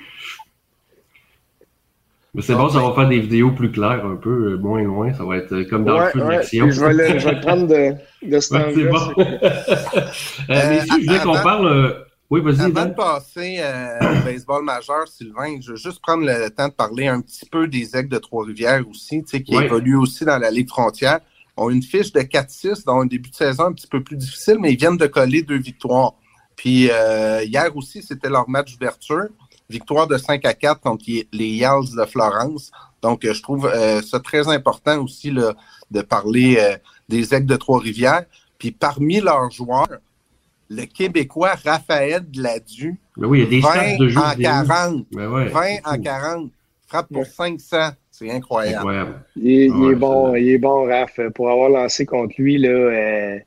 [2.36, 5.12] Mais c'est bon, ça va faire des vidéos plus claires un peu, euh, moins loin.
[5.14, 6.66] Ça va être euh, comme dans le Ouais, feu de l'action.
[6.66, 7.94] puis je vais le, je vais le prendre de,
[8.30, 8.98] de cet Ouais, c'est bon.
[9.16, 11.66] c'est- Euh, messieurs, je voulais qu'on avant- parle.
[11.66, 11.92] euh,
[12.30, 16.50] Oui, vas-y, Avant de passer euh, au baseball majeur, Sylvain, je veux juste prendre le
[16.50, 19.96] temps de parler un petit peu des Aigles de Trois-Rivières aussi, tu sais, qui évoluent
[19.96, 21.20] aussi dans la Ligue frontière.
[21.56, 24.58] ont une fiche de 4-6 dans un début de saison un petit peu plus difficile,
[24.60, 26.12] mais ils viennent de coller deux victoires.
[26.54, 29.28] Puis euh, hier aussi, c'était leur match d'ouverture.
[29.68, 32.70] Victoire de 5 à 4 contre les Yals de Florence.
[33.02, 35.54] Donc, euh, je trouve euh, ça très important aussi là,
[35.90, 36.76] de parler euh,
[37.08, 38.24] des Aigles de Trois-Rivières.
[38.58, 39.88] Puis parmi leurs joueurs,
[40.68, 44.30] le Québécois Raphaël Gladu, Ben oui, il y a des 20 stats de jeu en
[44.30, 44.42] vidéo.
[44.50, 45.06] 40.
[45.12, 46.02] Ben ouais, 20 c'est en fou.
[46.02, 46.50] 40.
[46.88, 47.24] Frappe pour Ouais.
[47.58, 47.90] 500.
[48.10, 48.76] C'est incroyable.
[48.78, 49.24] Incroyable.
[49.36, 51.20] Il est, il est bon, il est bon, Raph.
[51.34, 53.38] Pour avoir lancé contre lui, là, euh,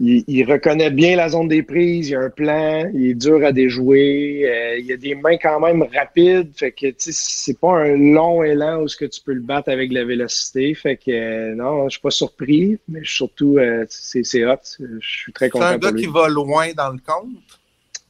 [0.00, 3.44] il, il reconnaît bien la zone des prises, il a un plan, il est dur
[3.44, 7.96] à déjouer, euh, il a des mains quand même rapides, fait que c'est pas un
[7.96, 11.54] long élan où ce que tu peux le battre avec la vélocité, fait que euh,
[11.54, 15.50] non, je suis pas surpris, mais surtout euh, c'est c'est hot, je suis très C'est
[15.50, 16.02] content un gars pour lui.
[16.02, 17.28] qui va loin dans le compte.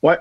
[0.03, 0.17] Ouais.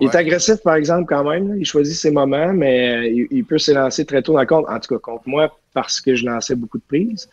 [0.00, 1.56] Il est agressif, par exemple, quand même.
[1.58, 4.64] Il choisit ses moments, mais il, il peut s'élancer très tôt dans le compte.
[4.68, 7.28] En tout cas, contre moi, parce que je lançais beaucoup de prises.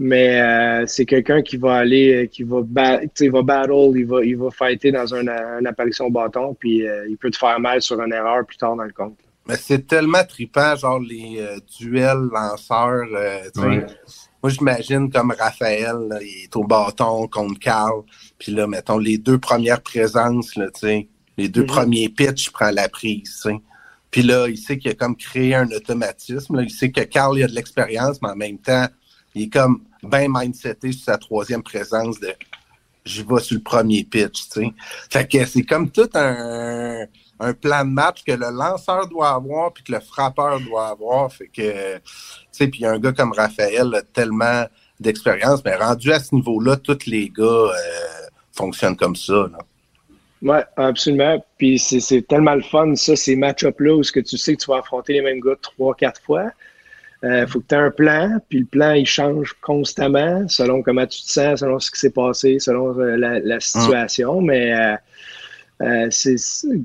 [0.00, 3.92] Mais euh, c'est quelqu'un qui va aller, euh, qui va, ba- tu sais, va battle,
[3.96, 5.26] il va, il va fighter dans un,
[5.58, 8.56] une apparition au bâton, puis euh, il peut te faire mal sur une erreur plus
[8.56, 9.18] tard dans le compte.
[9.48, 13.06] Mais c'est tellement trippant, genre les euh, duels lanceurs.
[13.14, 13.66] euh, tu sais.
[13.66, 13.86] Ouais.
[14.40, 18.02] Moi, j'imagine comme Raphaël, là, il est au bâton contre Carl.
[18.38, 21.66] Puis là, mettons, les deux premières présences, là, tu sais, les deux Mhm.
[21.66, 23.40] premiers pitchs, il prend la prise.
[23.42, 23.56] tu sais.
[24.12, 26.56] Puis là, il sait qu'il a comme créé un automatisme.
[26.56, 26.62] là.
[26.62, 28.86] Il sait que Carl, il a de l'expérience, mais en même temps,
[29.38, 32.32] il est comme bien mindseté sur sa troisième présence de
[33.04, 34.48] j'y vais sur le premier pitch.
[35.10, 37.06] Fait que c'est comme tout un,
[37.60, 41.32] plan de match que le lanceur doit avoir puis que le frappeur doit avoir.
[41.32, 42.02] Fait que, tu
[42.50, 44.64] sais, puis un gars comme Raphaël a tellement
[44.98, 47.70] d'expérience, mais rendu à ce niveau-là, tous les gars euh,
[48.52, 49.48] fonctionnent comme ça.
[50.42, 51.44] Ouais, absolument.
[51.56, 54.70] Puis c'est tellement le fun, ça, ces match-up-là, où ce que tu sais que tu
[54.70, 56.50] vas affronter les mêmes gars trois, quatre fois.
[57.22, 61.06] Il faut que tu aies un plan, puis le plan, il change constamment selon comment
[61.06, 64.40] tu te sens, selon ce qui s'est passé, selon euh, la, la situation.
[64.40, 64.94] Mais euh,
[65.80, 66.36] euh, c'est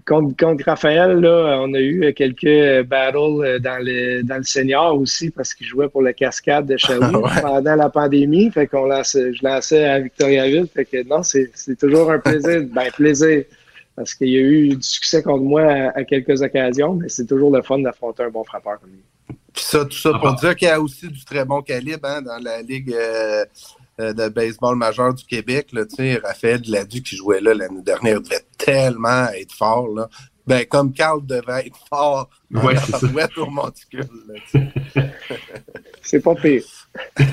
[0.07, 4.43] contre, contre Raphaël, là, on a eu quelques euh, battles euh, dans le, dans le
[4.43, 7.29] senior aussi parce qu'il jouait pour le cascade de Shawi Ouais.
[7.41, 8.51] pendant la pandémie.
[8.51, 10.67] Fait qu'on je lançais à Victoriaville.
[10.67, 12.63] Fait que non, c'est c'est toujours un plaisir.
[12.73, 13.43] Ben, plaisir.
[13.95, 17.25] Parce qu'il y a eu du succès contre moi à, à quelques occasions, mais c'est
[17.27, 19.03] toujours le fun d'affronter un bon frappeur comme lui.
[19.27, 22.07] Puis ça, tout ça Ah pour dire qu'il y a aussi du très bon calibre
[22.07, 23.45] hein, dans la Ligue euh,
[23.99, 25.67] euh, de baseball majeur du Québec.
[25.73, 29.87] Là, tu sais, Raphaël Gladu qui jouait là l'année dernière devait tellement être fort.
[29.87, 30.09] Là.
[30.45, 34.09] Ben, comme Carl devait être fort Ouais, c'est au monticule.
[34.27, 34.59] là, tu
[34.91, 35.13] sais.
[36.01, 36.63] C'est pas pire.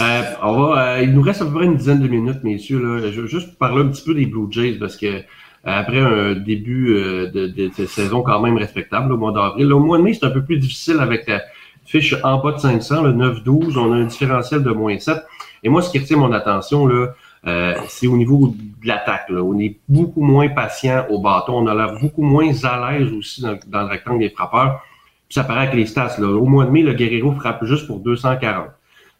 [0.00, 2.78] Euh, on va, euh, il nous reste à peu près une dizaine de minutes, messieurs.
[2.78, 3.10] Là.
[3.12, 5.22] Je veux juste parler un petit peu des Blue Jays parce que
[5.70, 10.02] après un début euh, de, saison quand même respectable au mois d'avril, au mois de
[10.02, 11.42] mai, c'est un peu plus difficile avec la
[11.84, 13.76] fiche en bas de 500, le 9-12.
[13.76, 15.18] On a un différentiel de moins 7.
[15.62, 17.08] Et moi, ce qui retient mon attention, là,
[17.46, 19.26] euh, c'est au niveau de l'attaque.
[19.30, 21.54] On est beaucoup moins patient au bâton.
[21.54, 24.82] On a l'air beaucoup moins à l'aise aussi dans, le rectangle des frappeurs.
[25.28, 26.16] Puis ça paraît avec les stats.
[26.18, 26.28] Là.
[26.28, 28.66] Au mois de mai, le Guerrero frappe juste pour 240.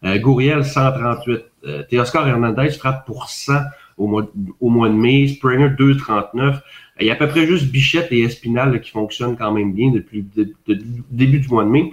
[0.05, 1.45] Euh, Gouriel, 138.
[1.67, 3.55] Euh, Hernandez frappe pour 100
[3.99, 4.31] au mois,
[4.61, 5.29] au mois de mai.
[5.29, 6.61] Springer, 239.
[7.01, 9.91] Il y a à peu près juste Bichette et Espinal qui fonctionnent quand même bien
[9.91, 10.79] depuis le
[11.11, 11.91] début du mois de mai.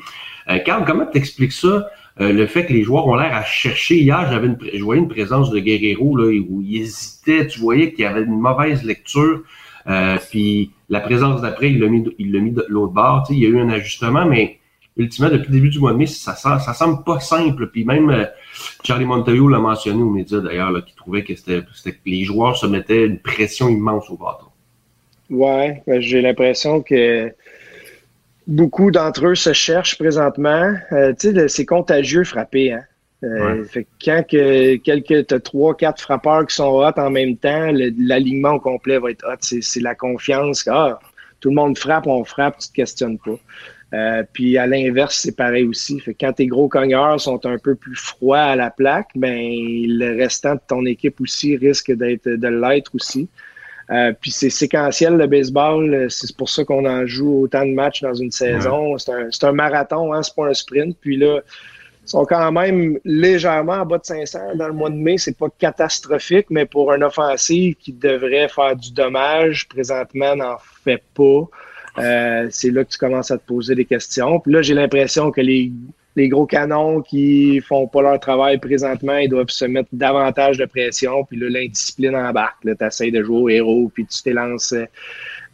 [0.49, 1.87] Euh, Carl, comment t'expliques ça,
[2.21, 3.99] euh, le fait que les joueurs ont l'air à chercher?
[3.99, 7.47] Hier, j'avais une, je voyais une présence de Guerrero là, où il hésitait.
[7.47, 9.41] Tu voyais qu'il y avait une mauvaise lecture.
[9.87, 13.23] Euh, puis la présence d'après, il l'a mis, il l'a mis de l'autre bord.
[13.27, 14.59] Tu sais, il y a eu un ajustement, mais
[14.97, 17.67] ultimement, depuis le début du mois de mai, ça, ça, ça semble pas simple.
[17.67, 18.25] Puis même euh,
[18.85, 21.63] Charlie Montoyo l'a mentionné aux médias d'ailleurs, qui trouvait que c'était,
[22.05, 24.45] les joueurs se mettaient une pression immense au bâton.
[25.29, 27.33] Ouais, ben, j'ai l'impression que
[28.45, 30.75] beaucoup d'entre eux se cherchent présentement.
[30.91, 32.73] Euh, tu sais, c'est contagieux frapper.
[32.73, 32.83] Hein?
[33.23, 37.37] Euh, fait que quand que quelques t'as trois, quatre frappeurs qui sont hot en même
[37.37, 39.37] temps, l'alignement au complet va être hot.
[39.39, 40.67] C'est, la confiance.
[40.67, 40.99] Ah,
[41.39, 43.39] tout le monde frappe, on frappe, tu te questionnes pas.
[43.93, 45.99] Euh, puis à l'inverse, c'est pareil aussi.
[45.99, 49.39] Fait que quand tes gros cogneurs sont un peu plus froids à la plaque, ben
[49.39, 53.29] le restant de ton équipe aussi risque d'être de l'être aussi.
[53.91, 58.01] Euh, puis c'est séquentiel le baseball, c'est pour ça qu'on en joue autant de matchs
[58.01, 58.97] dans une saison.
[58.97, 60.97] C'est un, un marathon, hein, c'est pas un sprint.
[60.99, 61.41] Puis là,
[62.05, 65.17] ils sont quand même légèrement en bas de 500 dans le mois de mai.
[65.17, 71.03] C'est pas catastrophique, mais pour un offensive qui devrait faire du dommage, présentement n'en fait
[71.13, 71.47] pas.
[71.97, 74.39] Euh, c'est là que tu commences à te poser des questions.
[74.39, 75.71] Puis là, j'ai l'impression que les,
[76.15, 80.65] les gros canons qui font pas leur travail présentement, ils doivent se mettre davantage de
[80.65, 81.23] pression.
[81.23, 82.57] Puis là, l'indiscipline embarque.
[82.63, 84.73] Tu essaies de jouer au héros, puis tu t'élances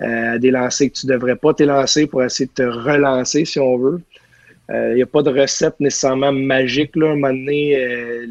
[0.01, 3.77] euh, des lancers que tu devrais pas t'élancer pour essayer de te relancer, si on
[3.77, 4.01] veut.
[4.73, 6.95] Il n'y a pas de recette nécessairement magique.
[6.95, 7.07] Là.
[7.07, 8.25] À un moment donné, euh,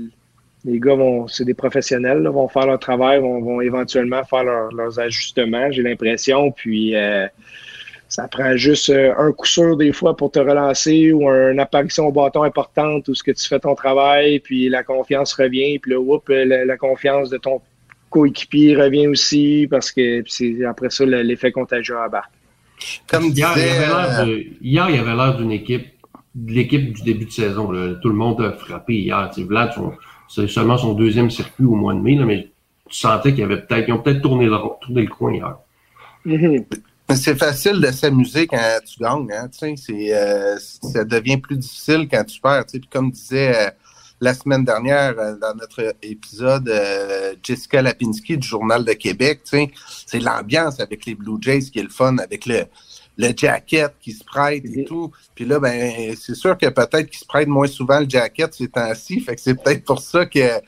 [0.64, 4.44] les gars vont, c'est des professionnels, là, vont faire leur travail, vont, vont éventuellement faire
[4.44, 6.50] leur- leurs ajustements, j'ai l'impression.
[6.50, 7.26] Puis euh,
[8.10, 12.06] ça prend juste euh, un coup sûr des fois pour te relancer ou une apparition
[12.08, 15.92] au bâton importante où ce que tu fais ton travail, puis la confiance revient, puis
[15.92, 17.62] là, whoop, la, la confiance de ton
[18.10, 22.32] coéquipier revient aussi parce que c'est après ça le- l'effet contagieux embarque.
[23.08, 25.52] Comme Hier, il y disait, avait l'air euh, de- hier, il y avait l'air d'une
[25.52, 25.86] équipe,
[26.34, 27.70] de l'équipe du début de saison.
[27.70, 27.94] là.
[28.02, 29.30] Tout le monde a frappé hier.
[29.46, 29.70] Vlad,
[30.28, 32.48] c'est seulement son deuxième circuit au mois de mai, là, mais
[32.88, 35.56] tu sentais qu'il y avait peut-être, ils ont peut-être tourné le, tourné le coin hier.
[36.24, 36.64] Mhm.
[37.16, 41.56] C'est facile de s'amuser quand tu gagnes, hein, tu sais, c'est, euh, ça devient plus
[41.56, 43.70] difficile quand tu perds, tu sais, puis comme disait euh,
[44.20, 49.50] la semaine dernière euh, dans notre épisode euh, Jessica Lapinski du Journal de Québec, tu
[49.50, 49.70] sais,
[50.06, 52.64] c'est l'ambiance avec les Blue Jays qui est le fun, avec le,
[53.16, 55.10] le jacket qui se prête et tout.
[55.34, 58.68] Puis là, ben, c'est sûr que peut-être qu'ils se prêtent moins souvent le jacket ces
[58.68, 60.60] temps-ci, fait que c'est peut-être pour ça que,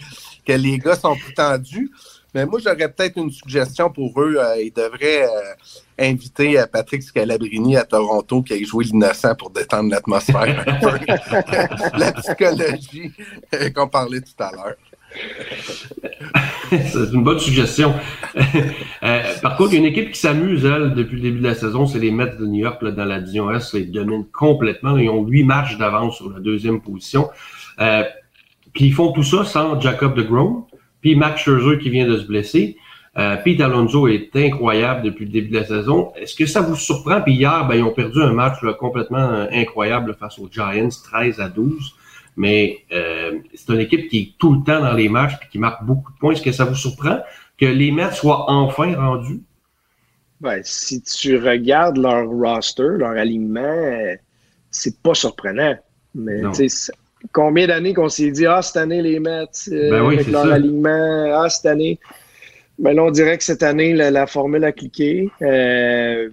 [0.46, 1.90] que les gars sont plus tendus.
[2.34, 4.36] Mais moi, j'aurais peut-être une suggestion pour eux.
[4.38, 5.54] Euh, ils devraient euh,
[5.98, 10.64] inviter euh, Patrick Scalabrini à Toronto qui a joué l'innocent pour détendre l'atmosphère.
[11.98, 13.12] La psychologie
[13.74, 14.76] qu'on parlait tout à l'heure.
[16.70, 17.92] c'est une bonne suggestion.
[19.42, 21.54] Par contre, il y a une équipe qui s'amuse, elle, depuis le début de la
[21.54, 23.72] saison, c'est les Mets de New York là, dans la division S.
[23.74, 24.96] Ils dominent complètement.
[24.96, 27.28] Ils ont huit matchs d'avance sur la deuxième position.
[28.72, 30.64] Puis ils font tout ça sans Jacob de Grom,
[31.02, 32.78] puis Max Scherzer qui vient de se blesser.
[33.18, 36.12] Euh, Pete Alonso est incroyable depuis le début de la saison.
[36.16, 37.20] Est-ce que ça vous surprend?
[37.20, 40.88] Puis hier, ben, ils ont perdu un match là, complètement euh, incroyable face aux Giants,
[40.88, 41.94] 13 à 12.
[42.36, 45.58] Mais euh, c'est une équipe qui est tout le temps dans les matchs et qui
[45.58, 46.32] marque beaucoup de points.
[46.32, 47.18] Est-ce que ça vous surprend
[47.58, 49.42] que les Mets soient enfin rendus?
[50.40, 54.16] Ben, si tu regardes leur roster, leur alignement, euh,
[54.70, 55.76] c'est pas surprenant.
[56.14, 56.42] Mais
[57.32, 60.46] Combien d'années qu'on s'est dit, ah, cette année, les Mets, euh, Ben oui, avec leur
[60.46, 60.54] ça.
[60.54, 61.98] alignement, ah, cette année.
[62.78, 65.30] Ben là, on dirait que cette année, la, la formule a cliqué.
[65.42, 66.28] Euh,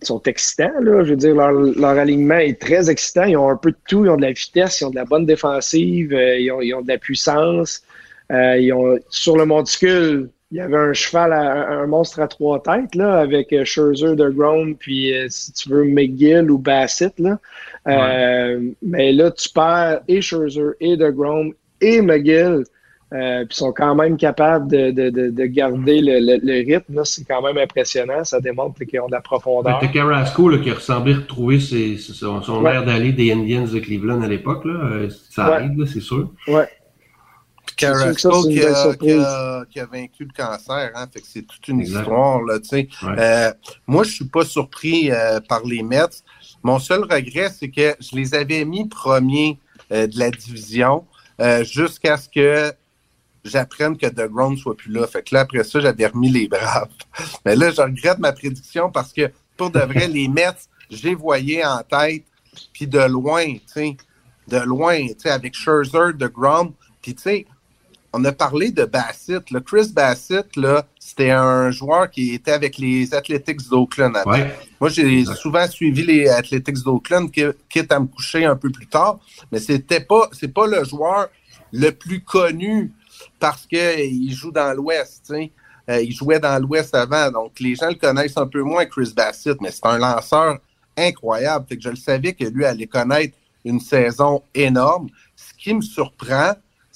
[0.00, 1.04] ils sont excitants, là.
[1.04, 3.24] Je veux dire, leur, leur alignement est très excitant.
[3.24, 4.04] Ils ont un peu de tout.
[4.04, 6.74] Ils ont de la vitesse, ils ont de la bonne défensive, euh, ils, ont, ils
[6.74, 7.82] ont de la puissance.
[8.30, 12.62] Ils ont, sur le monticule, il y avait un cheval, à- un monstre à trois
[12.62, 17.38] têtes, là, avec Scherzer, DeGrom, puis si tu veux, McGill ou Bassett, là.
[17.88, 22.64] Euh, Mais là, tu perds et Scherzer, et DeGrom, et McGill.
[23.14, 27.04] Euh, puis sont quand même capables de, de, de, de garder le, le, le rythme.
[27.04, 28.24] C'est quand même impressionnant.
[28.24, 29.80] Ça démontre qu'ils ont de la profondeur.
[29.82, 32.72] T'as Carrasco là, qui a ressemblé retrouver ses, ses- son, son Ouais.
[32.72, 34.64] air d'aller des Indians de Cleveland à l'époque.
[34.64, 34.72] là.
[34.92, 35.54] Euh, Ça Ouais.
[35.56, 36.30] arrive, c'est sûr.
[36.48, 36.66] Ouais.
[37.76, 39.18] Carrasco qui, qui,
[39.70, 42.00] qui a vaincu le cancer, hein, fait que c'est toute une Exact.
[42.00, 42.58] histoire, là.
[42.72, 42.88] Ouais.
[43.18, 43.50] Euh,
[43.86, 46.22] moi, je suis pas surpris euh, par les Mets.
[46.62, 49.58] Mon seul regret, c'est que je les avais mis premiers
[49.90, 51.04] euh, de la division
[51.40, 52.72] euh, jusqu'à ce que
[53.44, 55.06] j'apprenne que DeGrom soit plus là.
[55.06, 56.88] Fait que là, après ça, j'avais remis les Braves.
[57.44, 61.14] Mais là, je regrette ma prédiction parce que, pour de vrai, les Mets, je les
[61.14, 62.24] voyais en tête,
[62.72, 63.96] puis de loin, tu sais,
[64.48, 67.46] de loin, tu sais, avec Scherzer, DeGrom, puis tu sais,
[68.12, 69.50] on a parlé de Bassett.
[69.50, 69.60] Là.
[69.60, 74.16] Chris Bassett, là, c'était un joueur qui était avec les Athletics d'Oakland.
[74.26, 74.54] Ouais.
[74.80, 78.86] Moi, j'ai souvent suivi les Athletics d'Oakland, qui- quitte à me coucher un peu plus
[78.86, 79.18] tard,
[79.50, 81.28] mais c'était pas, c'est pas le joueur
[81.72, 82.92] le plus connu
[83.38, 85.22] parce qu'il joue dans l'Ouest.
[85.26, 85.50] tu sais.
[85.90, 89.12] Euh, il jouait dans l'Ouest avant, donc les gens le connaissent un peu moins, Chris
[89.16, 90.58] Bassett, mais c'est un lanceur
[90.96, 91.66] incroyable.
[91.68, 95.08] Fait que je le savais que lui allait connaître une saison énorme.
[95.34, 96.52] Ce qui me surprend,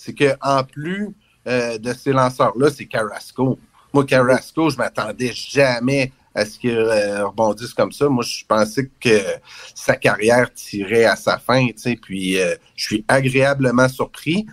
[0.07, 1.15] c'est qu'en plus
[1.49, 3.59] euh, de ces lanceurs-là, c'est Carrasco.
[3.93, 8.09] Moi, Carrasco, je m'attendais jamais à ce qu'il euh, rebondisse comme ça.
[8.09, 9.19] Moi, je pensais que
[9.75, 14.47] sa carrière tirait à sa fin, tu sais, puis euh, je suis agréablement surpris.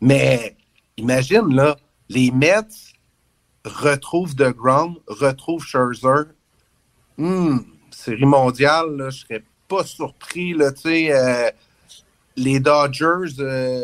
[0.00, 0.56] Mais
[0.96, 1.76] imagine, là,
[2.08, 2.94] les Mets
[3.64, 6.30] retrouvent DeGrom, retrouvent Scherzer.
[7.18, 7.58] Hmm,
[7.90, 11.50] série mondiale, là, je serais pas surpris, là, tu sais, euh,
[12.36, 13.82] les Dodgers, euh,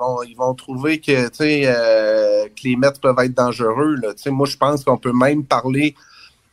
[0.00, 4.08] vont, ils vont trouver que, euh, que les Mets peuvent être dangereux, là.
[4.26, 5.94] Moi, je pense qu'on peut même parler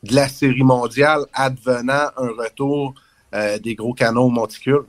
[0.03, 2.93] de la série mondiale advenant un retour
[3.33, 4.83] euh, des gros canons au monticule.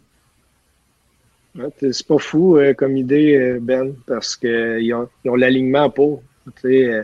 [1.56, 6.22] Ouais, C'est pas fou euh, comme idée, Ben, parce qu'ils ont, ils ont l'alignement pour.
[6.64, 7.02] Euh,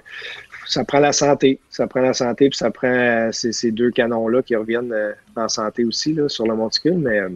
[0.67, 1.61] ça prend la santé.
[1.71, 5.13] Ça prend la santé, puis ça prend euh, ces, ces deux canons-là qui reviennent euh,
[5.37, 6.99] en santé aussi là, sur le monticule.
[6.99, 7.29] Mais euh,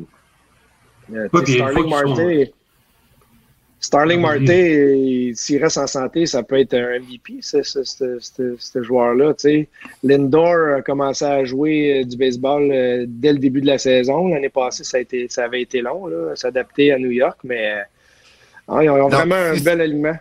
[1.14, 2.52] euh, Ouais, Starling Marte,
[3.81, 7.85] Starling Ah, Marte, euh, s'il reste en santé, ça peut être un MVP, ce, ce,
[7.85, 9.35] ce- ce- ce joueur-là.
[10.03, 14.29] Lindor a commencé à jouer euh, du baseball euh, dès le début de la saison.
[14.29, 17.72] L'année passée, ça, a été, ça avait été long, là, s'adapter à New York, mais
[17.72, 17.83] euh,
[18.68, 20.16] ah, ils ont vraiment un bel alignement.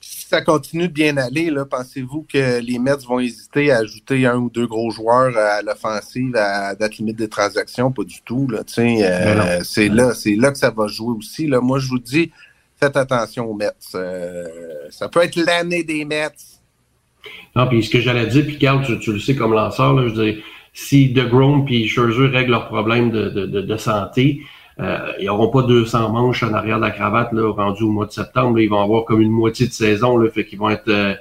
[0.00, 4.36] Si ça continue de bien aller, pensez-vous que les Mets vont hésiter à ajouter un
[4.36, 7.90] ou deux gros joueurs à l'offensive à date limite des transactions?
[7.92, 8.46] Pas du tout.
[8.52, 11.46] Euh, c'est là, c'est là que ça va jouer aussi.
[11.46, 11.60] Là.
[11.60, 12.32] Moi, je vous dis,
[12.84, 13.70] faites attention aux Mets.
[13.94, 14.44] Euh,
[14.90, 16.28] ça peut être l'année des Mets.
[17.56, 20.06] Non, puis ce que j'allais dire, puis Carl, tu, tu le sais comme lanceur, là,
[20.08, 24.40] je veux dire, si DeGrom puis Scherzer règlent leurs problèmes de, de, de, de santé,
[24.80, 28.06] euh, ils n'auront pas 200 manches en arrière de la cravate là, rendu au mois
[28.06, 28.56] de septembre.
[28.56, 28.62] là.
[28.64, 31.14] ils vont avoir comme une moitié de saison, là, fait qu'ils vont être euh,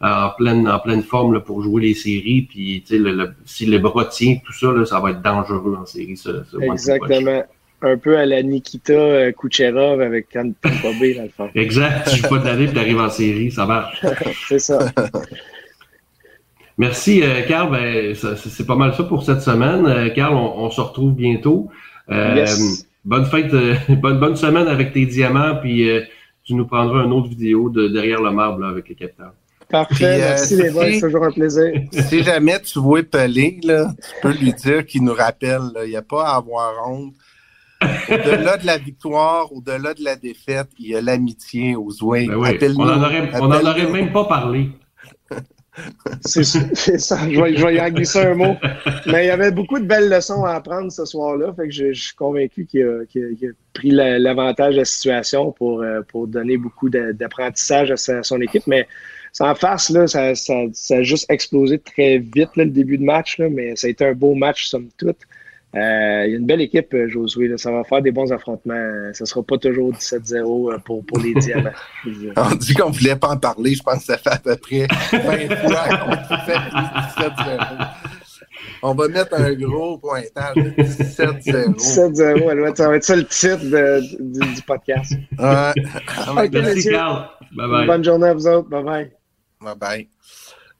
[0.00, 2.42] en pleine en pleine forme là, pour jouer les séries.
[2.50, 5.20] Puis tu sais, le, le- si le bras tient, tout ça, là, ça va être
[5.22, 6.16] dangereux en série.
[6.16, 6.30] Ce.
[6.62, 7.42] Exactement.
[7.84, 11.50] Un peu à la Nikita euh, Kucherov avec Tampa Bay, dans le fond.
[11.54, 12.08] Exact.
[12.10, 14.02] Tu joues pas d'année puis t'arrives en série, ça marche.
[14.48, 14.78] C'est ça.
[16.78, 17.70] Merci, euh, Carl.
[17.70, 19.86] Ben, c'est pas mal ça pour cette semaine.
[19.86, 21.70] Euh, Carl, on, on se retrouve bientôt.
[22.10, 22.86] Euh, Yes.
[23.04, 26.00] Bonne fête, euh, bonne, bonne semaine avec tes diamants, puis euh,
[26.42, 29.34] tu nous prendras une autre vidéo de derrière le marbre là, avec les capteurs.
[29.68, 29.94] Parfait.
[29.94, 30.92] Puis, euh, Merci les boys.
[30.92, 31.72] C'est toujours un plaisir.
[31.92, 35.62] si jamais tu vois Pelé, là, tu peux lui dire qu'il nous rappelle.
[35.84, 37.14] Il n'y a pas à avoir honte.
[38.10, 42.28] Au-delà de la victoire, au-delà de la défaite, il y a l'amitié aux Wings.
[42.28, 43.68] Ben oui, on en aurait, on en Appelle-nous.
[43.70, 44.68] aurait même pas parlé.
[46.20, 46.60] C'est ça.
[47.28, 48.54] Je vais, je vais y en glisser un mot.
[49.06, 51.52] Mais il y avait beaucoup de belles leçons à apprendre ce soir-là.
[51.54, 53.02] Fait que je, je suis convaincu qu'il a,
[53.72, 58.40] pris la- l'avantage de la situation pour, euh, pour donner beaucoup d'apprentissage à, sa- son
[58.40, 58.68] équipe.
[58.68, 58.86] Mais
[59.32, 63.02] sans face, là, ça, ça, ça a juste explosé très vite là, le début de
[63.04, 63.38] match.
[63.38, 65.18] Là, mais ça a été un beau match, somme toute.
[65.76, 67.48] Euh, il y a une belle équipe, euh, Josué.
[67.48, 67.58] Là.
[67.58, 68.74] Ça va faire des bons affrontements.
[68.74, 71.70] Euh, Ça sera pas toujours 17-0 euh, pour, pour les diamants.
[72.36, 73.74] On dit qu'on voulait pas en parler.
[73.74, 75.18] Je pense que ça fait à peu près 20
[75.68, 76.58] fois qu'on fait
[77.22, 77.88] 17-0.
[78.82, 81.74] On va mettre un gros pointage de 17-0.
[81.74, 85.12] 17-0, elle va être- ça va être ça le titre de- du, du podcast.
[86.52, 86.90] Merci.
[86.90, 87.28] Carl.
[87.56, 87.86] Bye bye.
[87.86, 88.68] Bonne journée à vous autres.
[88.68, 89.12] Bye bye.
[89.60, 90.08] Bye bye.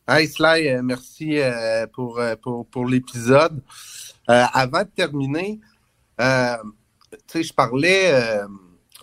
[0.07, 1.39] Hey Sly, merci
[1.95, 3.59] pour, pour, pour l'épisode.
[4.31, 5.61] Euh, avant de terminer,
[6.21, 6.57] euh,
[7.13, 8.47] tu sais, je parlais euh,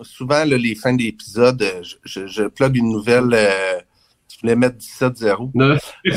[0.01, 3.37] souvent là, les fins d'épisode, euh, je, je, je plug une nouvelle.
[4.27, 5.51] tu voulais mettre 17-0.
[5.53, 6.11] Non, je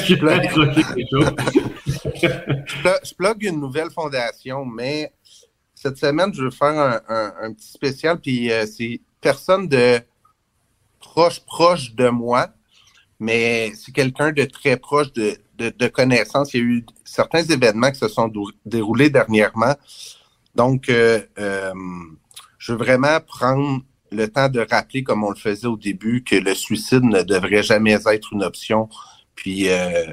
[1.10, 1.34] chose.
[2.16, 2.28] Je,
[3.04, 5.12] je plug une nouvelle fondation, mais
[5.74, 10.00] cette semaine, je veux faire un, un- un petit spécial, puis c'est personne de
[11.00, 12.48] proche, proche de moi,
[13.20, 16.54] mais c'est quelqu'un de très proche de, de, connaissances.
[16.54, 18.30] Il y a eu certains événements qui se sont
[18.64, 19.74] déroulés dernièrement.
[20.54, 21.72] Donc, euh, euh,
[22.58, 26.36] je veux vraiment prendre le temps de rappeler, comme on le faisait au début, que
[26.36, 28.88] le suicide ne devrait jamais être une option.
[29.34, 30.12] Puis euh,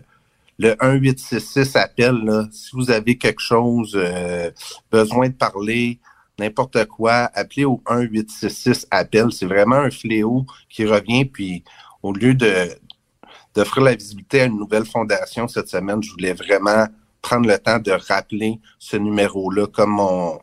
[0.57, 4.51] le 1866 appel, là, si vous avez quelque chose, euh,
[4.91, 5.99] besoin de parler,
[6.39, 9.31] n'importe quoi, appelez au 1866 appel.
[9.31, 11.25] C'est vraiment un fléau qui revient.
[11.25, 11.63] Puis
[12.03, 12.69] au lieu de
[13.55, 16.87] d'offrir la visibilité à une nouvelle fondation cette semaine, je voulais vraiment
[17.21, 20.39] prendre le temps de rappeler ce numéro-là, comme mon,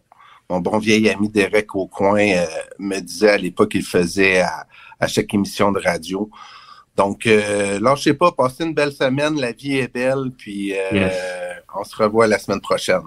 [0.51, 2.47] mon bon vieil ami Derek Aucoin euh,
[2.79, 6.29] me disait à l'époque qu'il faisait à, chaque émission de radio.
[6.97, 11.09] Donc, euh, lâchez pas, passez une belle semaine, la vie est belle, puis euh,
[11.77, 13.03] on se revoit la semaine prochaine.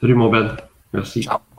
[0.00, 0.56] Salut mon Ben,
[0.92, 1.22] merci.
[1.22, 1.49] Ciao.